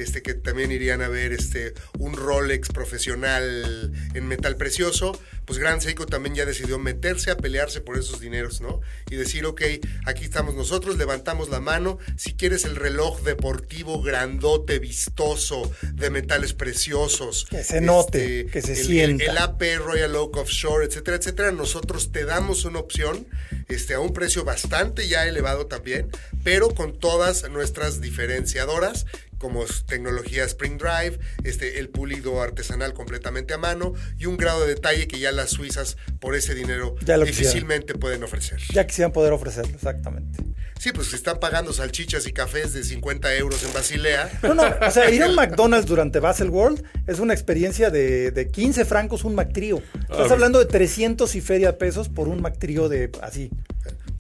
[0.01, 5.81] este, que también irían a ver este, un Rolex profesional en metal precioso, pues Gran
[5.81, 8.81] Seiko también ya decidió meterse a pelearse por esos dineros, ¿no?
[9.11, 9.63] Y decir, ok,
[10.07, 16.53] aquí estamos nosotros, levantamos la mano, si quieres el reloj deportivo grandote, vistoso, de metales
[16.53, 17.47] preciosos.
[17.51, 19.25] Que se note, este, que se sienta.
[19.25, 23.27] El, AP Royal Oak Offshore, etcétera, etcétera, nosotros te damos una opción
[23.69, 26.11] este, a un precio bastante ya elevado también,
[26.45, 29.07] pero con todas nuestras diferenciadoras
[29.41, 34.75] como tecnología Spring Drive, este, el pulido artesanal completamente a mano y un grado de
[34.75, 38.61] detalle que ya las suizas por ese dinero difícilmente pueden ofrecer.
[38.73, 40.45] Ya quisieran poder ofrecerlo, exactamente.
[40.79, 44.31] Sí, pues si están pagando salchichas y cafés de 50 euros en Basilea.
[44.43, 48.31] No, no, o sea, ir a un McDonald's durante Basel World es una experiencia de,
[48.31, 49.83] de 15 francos un McTrio.
[50.03, 53.51] Estás hablando de 300 y feria pesos por un McTrio de así.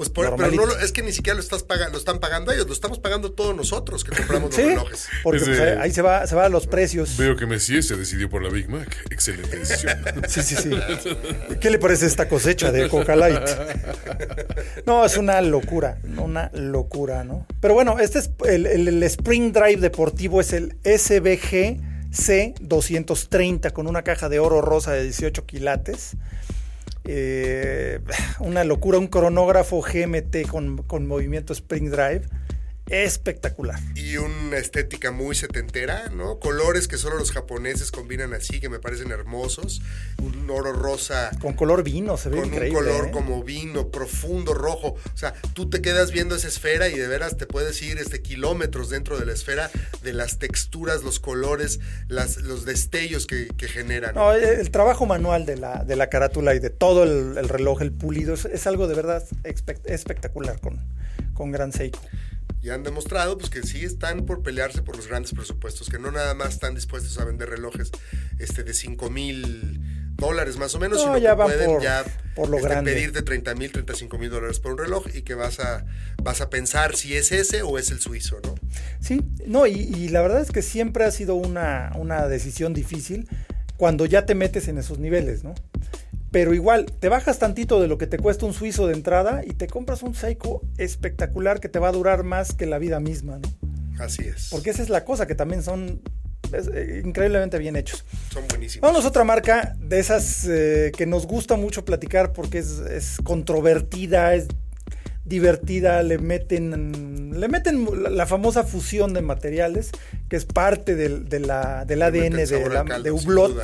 [0.01, 2.66] Pues por, pero no es que ni siquiera lo estás pagando, lo están pagando ellos,
[2.66, 5.09] lo estamos pagando todos nosotros que compramos los relojes.
[5.22, 7.18] Porque pues, ahí se va, se van los precios.
[7.18, 8.96] Veo que Messi se decidió por la Big Mac.
[9.11, 9.98] Excelente decisión.
[10.26, 10.70] sí, sí, sí.
[11.61, 13.42] ¿Qué le parece esta cosecha de Coca Light?
[14.86, 17.46] No, es una locura, una locura, ¿no?
[17.61, 21.76] Pero bueno, este es el, el Spring Drive deportivo es el SBG
[22.11, 26.16] C230 con una caja de oro rosa de 18 quilates.
[27.12, 28.00] Eh,
[28.38, 32.22] una locura, un cronógrafo GMT con, con movimiento Spring Drive
[32.91, 33.78] espectacular.
[33.95, 36.38] Y una estética muy setentera, ¿no?
[36.41, 39.80] Colores que solo los japoneses combinan así, que me parecen hermosos.
[40.20, 41.30] Un oro rosa.
[41.41, 43.11] Con color vino, se ve con un color ¿eh?
[43.12, 44.97] como vino, profundo, rojo.
[45.14, 48.22] O sea, tú te quedas viendo esa esfera y de veras te puedes ir este,
[48.22, 49.70] kilómetros dentro de la esfera
[50.03, 51.78] de las texturas, los colores,
[52.09, 54.16] las, los destellos que, generan.
[54.16, 57.93] No, el, trabajo manual de la, de la carátula y de todo el, reloj, el
[57.93, 60.80] pulido, es, algo de verdad espectacular con,
[61.34, 62.01] con Gran Seiko
[62.62, 66.11] y han demostrado pues que sí están por pelearse por los grandes presupuestos, que no
[66.11, 67.90] nada más están dispuestos a vender relojes
[68.38, 69.80] este de 5 mil
[70.16, 72.04] dólares más o menos, sino ya que pueden ya
[72.34, 75.61] por lo este, pedirte 30 mil, 35 mil dólares por un reloj y que vas
[75.61, 75.86] a,
[76.22, 78.54] vas a pensar si es ese o es el suizo, ¿no?
[79.00, 83.28] Sí, no, y, y la verdad es que siempre ha sido una, una decisión difícil
[83.76, 85.54] cuando ya te metes en esos niveles, ¿no?
[86.31, 89.55] Pero igual, te bajas tantito de lo que te cuesta un suizo de entrada y
[89.55, 93.39] te compras un Seiko espectacular que te va a durar más que la vida misma,
[93.39, 93.49] ¿no?
[94.03, 94.49] Así es.
[94.51, 96.01] Porque esa es la cosa, que también son
[96.53, 98.05] eh, increíblemente bien hechos.
[98.33, 98.89] Son buenísimos.
[98.89, 104.35] Vamos a otra marca de esas eh, que nos gusta mucho platicar porque es, controvertida,
[104.35, 104.47] es
[105.24, 109.91] divertida, le meten, le meten la, famosa fusión de materiales,
[110.28, 113.61] que es parte del, de la, del ADN de, la, de Hublot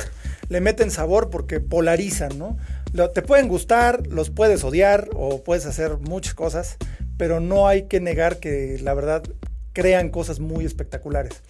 [0.49, 2.57] le meten sabor porque polarizan, ¿no?
[3.13, 6.77] te pueden gustar, los puedes odiar o puedes hacer muchas cosas,
[7.17, 9.23] pero no hay que negar que la verdad
[9.73, 11.41] crean cosas muy espectaculares.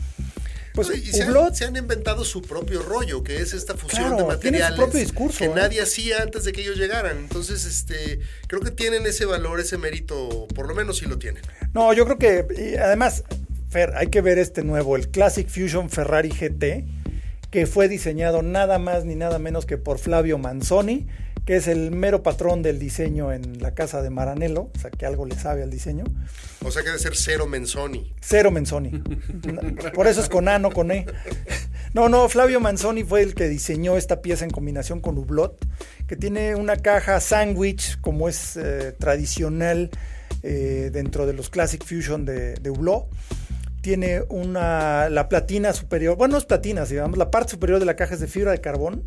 [0.74, 1.24] Pues y se,
[1.66, 5.52] han, inventado su propio rollo, que es esta fusión de materiales propio discurso, que ¿eh?
[5.56, 7.18] nadie hacía antes de que ellos llegaran.
[7.18, 11.42] Entonces, este, creo que tienen ese valor, ese mérito, por lo menos sí lo tienen.
[11.74, 13.24] No, yo creo que además,
[13.70, 16.97] Fer, hay que ver este nuevo, el Classic Fusion Ferrari GT
[17.52, 21.08] que fue diseñado nada más ni nada menos que por Flavio Manzoni,
[21.46, 25.06] que es el mero patrón del diseño en la casa de Maranello, o sea que
[25.06, 26.04] algo le sabe al diseño.
[26.66, 28.14] O sea que debe ser cero Menzoni.
[28.20, 29.02] Cero Menzoni.
[29.96, 31.06] Por eso es con A, no con E.
[31.94, 35.66] No, no, Flavio Manzoni fue el que diseñó esta pieza en combinación con Hublot,
[36.06, 39.90] que tiene una caja sándwich, como es eh, tradicional
[40.44, 43.08] eh, dentro de los Classic Fusion de, de Hublot
[43.82, 47.96] tiene una, la platina superior, bueno, no es platina, digamos, la parte superior de la
[47.96, 49.04] caja es de fibra de carbón,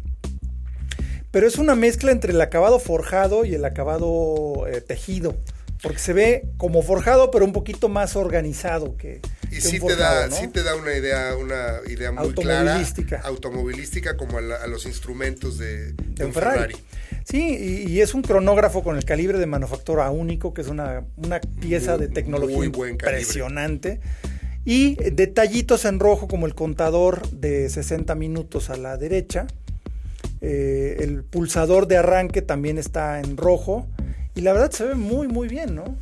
[1.31, 5.37] pero es una mezcla entre el acabado forjado y el acabado eh, tejido,
[5.83, 9.21] porque se ve como forjado, pero un poquito más organizado que...
[9.51, 13.17] Y sí, te da, sí te da una idea, una idea muy automovilística.
[13.17, 16.77] clara, automovilística, como a, los instrumentos de, un Ferrari.
[17.25, 21.41] Sí, y, es un cronógrafo con el calibre de manufactura único, que es una, una
[21.41, 24.01] pieza de tecnología impresionante.
[24.65, 29.47] Y detallitos en rojo como el contador de 60 minutos a la derecha.
[30.43, 33.87] Eh, el pulsador de arranque también está en rojo.
[34.35, 35.97] Y la verdad se ve muy, muy bien, ¿no?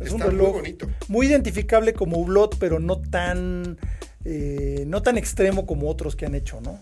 [0.00, 0.86] Es un reloj muy bonito.
[1.08, 3.78] Muy identificable como Hublot, pero no tan,
[4.24, 6.78] eh, no tan extremo como otros que han hecho, ¿no?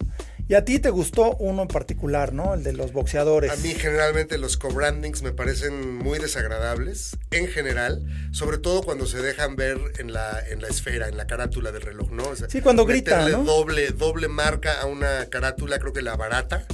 [0.49, 2.55] Y a ti te gustó uno en particular, ¿no?
[2.55, 3.51] El de los boxeadores.
[3.51, 9.21] A mí generalmente los co-brandings me parecen muy desagradables, en general, sobre todo cuando se
[9.21, 12.25] dejan ver en la, en la esfera, en la carátula del reloj, ¿no?
[12.49, 13.43] sí, cuando grita, ¿no?
[13.43, 16.65] doble, doble marca a una carátula, creo que la barata.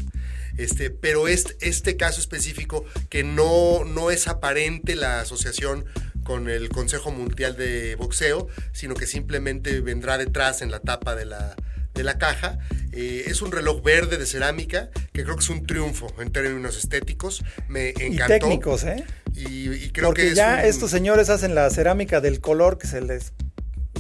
[0.58, 5.86] Este, pero este, este caso específico que no, no es aparente la asociación
[6.24, 11.24] con el Consejo Mundial de Boxeo, sino que simplemente vendrá detrás en la tapa de
[11.24, 11.56] la,
[11.94, 12.58] de la caja.
[12.92, 16.76] Eh, es un reloj verde de cerámica que creo que es un triunfo en términos
[16.76, 17.42] estéticos.
[17.68, 18.34] Me encantó.
[18.34, 19.04] Y técnicos, ¿eh?
[19.34, 23.32] Y, creo Porque que ya estos señores hacen la cerámica del color que se les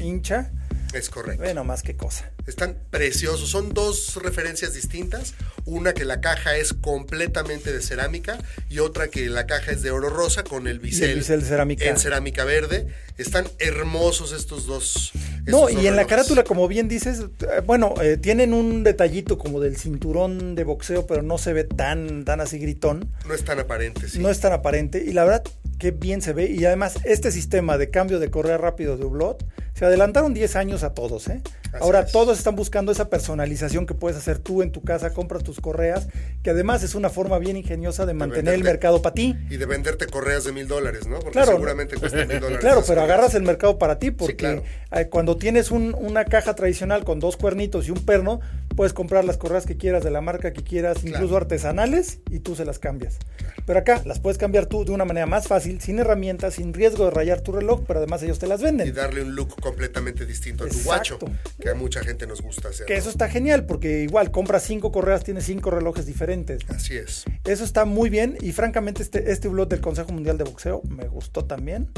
[0.00, 0.52] hincha.
[0.92, 1.42] Es correcto.
[1.42, 2.30] Bueno, más que cosa.
[2.46, 3.48] Están preciosos.
[3.48, 5.34] Son dos referencias distintas.
[5.64, 8.38] Una que la caja es completamente de cerámica
[8.68, 11.84] y otra que la caja es de oro rosa con el bisel, cerámica.
[11.84, 12.88] en cerámica verde.
[13.16, 15.12] Están hermosos estos dos.
[15.46, 19.60] no, y en la carátula, como bien dices, eh, bueno, eh, tienen un detallito como
[19.60, 23.12] del cinturón de boxeo, pero no se ve tan, tan así gritón.
[23.26, 24.18] No es tan aparente, sí.
[24.18, 25.04] No es tan aparente.
[25.06, 25.44] Y la verdad,
[25.78, 26.50] qué bien se ve.
[26.50, 29.44] Y además, este sistema de cambio de correa rápido de Hublot,
[29.82, 31.42] se adelantaron 10 años a todos, ¿eh?
[31.80, 35.60] Ahora todos están buscando esa personalización que puedes hacer tú en tu casa, compras tus
[35.60, 36.06] correas,
[36.44, 39.36] que además es una forma bien ingeniosa de mantener el mercado para ti.
[39.50, 41.18] Y de venderte correas de mil dólares, ¿no?
[41.18, 42.58] Porque seguramente cuesta mil dólares.
[42.60, 44.62] Claro, pero agarras el mercado para ti, porque
[44.92, 48.38] eh, cuando tienes una caja tradicional con dos cuernitos y un perno,
[48.74, 52.54] puedes comprar las correas que quieras de la marca que quieras, incluso artesanales, y tú
[52.54, 53.18] se las cambias.
[53.66, 57.04] Pero acá las puedes cambiar tú de una manera más fácil, sin herramientas, sin riesgo
[57.04, 58.88] de rayar tu reloj, pero además ellos te las venden.
[58.88, 61.18] Y darle un look completamente distinto a tu guacho,
[61.60, 62.86] que a mucha gente nos gusta hacer.
[62.86, 66.62] Que eso está genial, porque igual compras cinco correas, tienes cinco relojes diferentes.
[66.68, 67.24] Así es.
[67.44, 71.06] Eso está muy bien y francamente este, este blog del Consejo Mundial de Boxeo me
[71.08, 71.88] gustó también.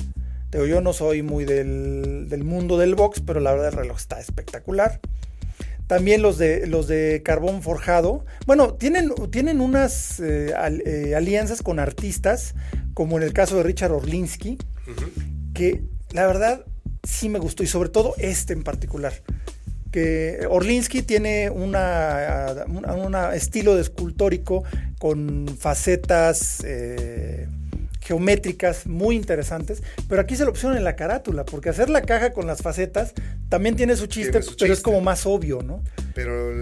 [0.53, 4.21] yo no soy muy del, del mundo del box, pero la verdad el reloj está
[4.21, 5.01] espectacular.
[5.87, 8.25] También los de, los de carbón forjado.
[8.47, 10.53] Bueno, tienen, tienen unas eh,
[10.87, 12.55] eh, alianzas con artistas,
[12.95, 14.57] como en el caso de Richard Orlinsky,
[15.53, 16.65] que la verdad
[17.03, 19.13] sí me gustó, y sobre todo este en particular.
[19.91, 24.65] Que Orlinsky tiene una, un estilo de escultórico
[24.99, 26.63] con facetas.
[26.65, 27.47] Eh,
[28.05, 32.33] geométricas muy interesantes, pero aquí se lo pusieron en la carátula, porque hacer la caja
[32.33, 33.15] con las facetas
[33.49, 35.83] también tiene su chiste, pero es como más obvio, ¿no?
[36.15, 36.53] Pero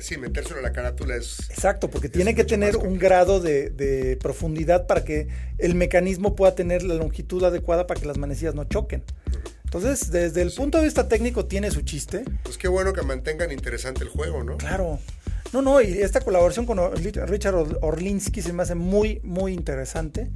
[0.00, 1.50] sí, metérselo en la carátula es...
[1.50, 5.28] Exacto, porque tiene que tener un grado de, profundidad para que
[5.58, 9.02] el mecanismo pueda tener la longitud adecuada para que las manecillas no choquen.
[9.64, 12.24] Entonces, desde el punto de vista técnico tiene su chiste.
[12.42, 14.58] Pues qué bueno que mantengan interesante el juego, ¿no?
[14.58, 14.98] Claro.
[15.52, 20.30] No, no, y esta colaboración con Richard Orlinsky se me hace muy, muy interesante.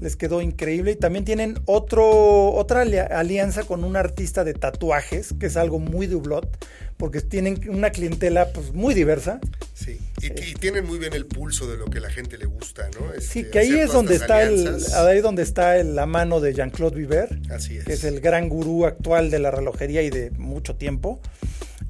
[0.00, 0.92] Les quedó increíble.
[0.92, 6.06] Y también tienen otro, otra alianza con un artista de tatuajes, que es algo muy
[6.06, 6.64] dublot,
[6.96, 9.40] porque tienen una clientela pues, muy diversa.
[9.74, 13.12] Sí, y, tienen muy bien el pulso de lo que la gente le gusta, ¿no?
[13.20, 16.96] sí, este, que ahí es donde está, el, ahí donde está la mano de Jean-Claude
[16.96, 17.84] Viver, Así es.
[17.84, 21.20] que es el gran gurú actual de la relojería y de mucho tiempo.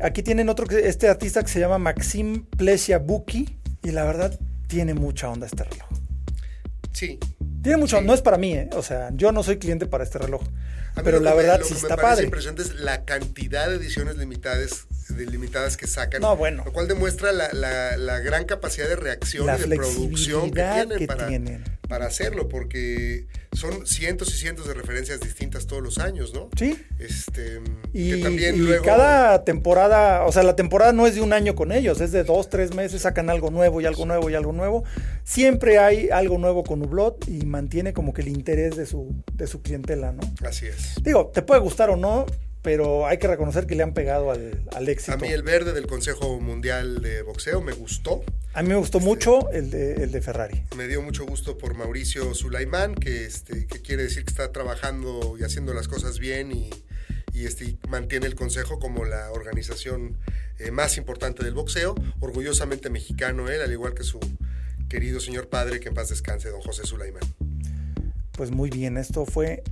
[0.01, 4.39] Aquí tienen otro, este artista que se llama Maxim Plesia Buki y la verdad
[4.69, 6.08] tiene mucha onda este reloj.
[6.93, 7.19] Sí.
[7.63, 8.71] Tiene mucho, no es para mí, ¿eh?
[8.73, 10.43] o sea, yo no soy cliente para este reloj.
[11.05, 12.25] Pero la verdad sí está padre.
[12.25, 16.21] impresionante es la cantidad de ediciones limitadas, de limitadas que sacan.
[16.21, 16.65] No, bueno.
[16.65, 21.29] Lo cual demuestra la, la, gran capacidad de reacción y de producción que tienen, para,
[21.89, 26.49] para hacerlo, porque son cientos y cientos de referencias distintas todos los años, ¿no?
[26.57, 26.79] Sí.
[26.99, 27.61] Este,
[27.93, 28.85] y, también luego...
[28.85, 32.25] cada temporada, o sea, la temporada no es de un año con ellos, es de
[32.25, 34.85] dos, tres meses, sacan algo nuevo y algo nuevo y algo nuevo.
[35.25, 39.47] Siempre hay algo nuevo con Hublot y mantiene como que el interés de su, de
[39.47, 40.21] su clientela, ¿no?
[40.47, 41.03] Así es.
[41.03, 42.27] Digo, te puede gustar o no,
[42.63, 45.13] pero hay que reconocer que le han pegado al, éxito.
[45.13, 48.25] A mí el verde del Consejo Mundial de Boxeo me gustó.
[48.53, 50.65] A mí me gustó este, mucho el de, el de Ferrari.
[50.77, 55.37] Me dio mucho gusto por Mauricio Sulaimán, que, este, que quiere decir que está trabajando
[55.39, 56.71] y haciendo las cosas bien y,
[57.33, 60.19] y este, mantiene el Consejo como la organización
[60.59, 61.95] eh, más importante del boxeo.
[62.21, 64.19] Orgullosamente mexicano él, al igual que su
[64.89, 67.23] querido señor padre, que en paz descanse, don José Sulaimán.
[68.33, 69.63] Pues muy bien, esto fue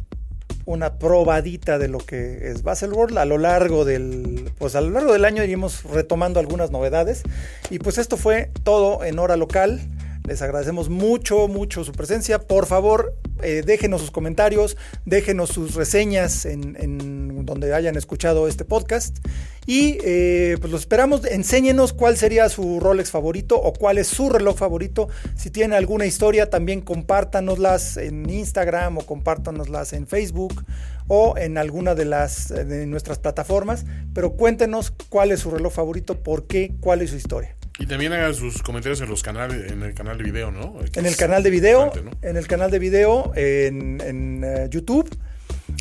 [0.67, 5.13] una probadita de lo que es Baselworld a lo largo del pues a lo largo
[5.13, 7.23] del año iremos retomando algunas novedades
[7.71, 9.81] y pues esto fue todo en hora local
[10.27, 12.41] les agradecemos mucho, mucho su presencia.
[12.41, 19.19] Por favor, eh, déjenos sus comentarios, déjenos sus reseñas en, donde hayan escuchado este podcast.
[19.67, 21.25] Y eh, pues los esperamos.
[21.25, 25.09] Enséñenos cuál sería su Rolex favorito o cuál es su reloj favorito.
[25.37, 30.65] Si tienen alguna historia, también compártanoslas en Instagram o compártanoslas en Facebook
[31.09, 33.85] o en alguna de las de nuestras plataformas.
[34.15, 37.57] Pero cuéntenos cuál es su reloj favorito, por qué, cuál es su historia.
[37.79, 40.77] Y también hagan sus comentarios en los canales, en el canal de video, ¿no?
[40.95, 45.15] en el canal de video, en el canal de video, en, eh, YouTube.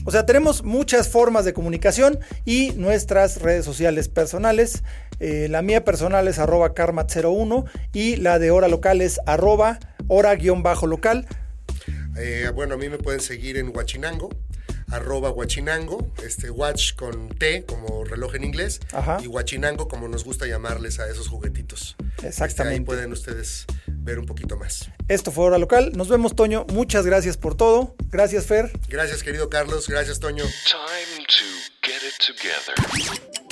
[0.03, 4.83] O sea, tenemos muchas formas de comunicación y nuestras redes sociales personales.
[5.19, 11.25] Eh, la mía personal es arroba karmat01 y la de hora local es arroba hora-local.
[12.17, 14.29] Eh, bueno, a mí me pueden seguir en Huachinango
[14.95, 18.79] arroba guachinango, este watch con T como reloj en inglés
[19.21, 21.95] y guachinango como nos gusta llamarles a esos juguetitos.
[22.23, 22.79] Exactamente.
[22.79, 24.89] ahí pueden ustedes ver un poquito más.
[25.07, 25.91] Esto fue Hora Local.
[25.95, 26.65] Nos vemos, Toño.
[26.71, 27.95] Muchas gracias por todo.
[28.09, 28.71] Gracias, Fer.
[28.87, 29.87] Gracias, querido Carlos.
[29.87, 30.45] Gracias, Toño.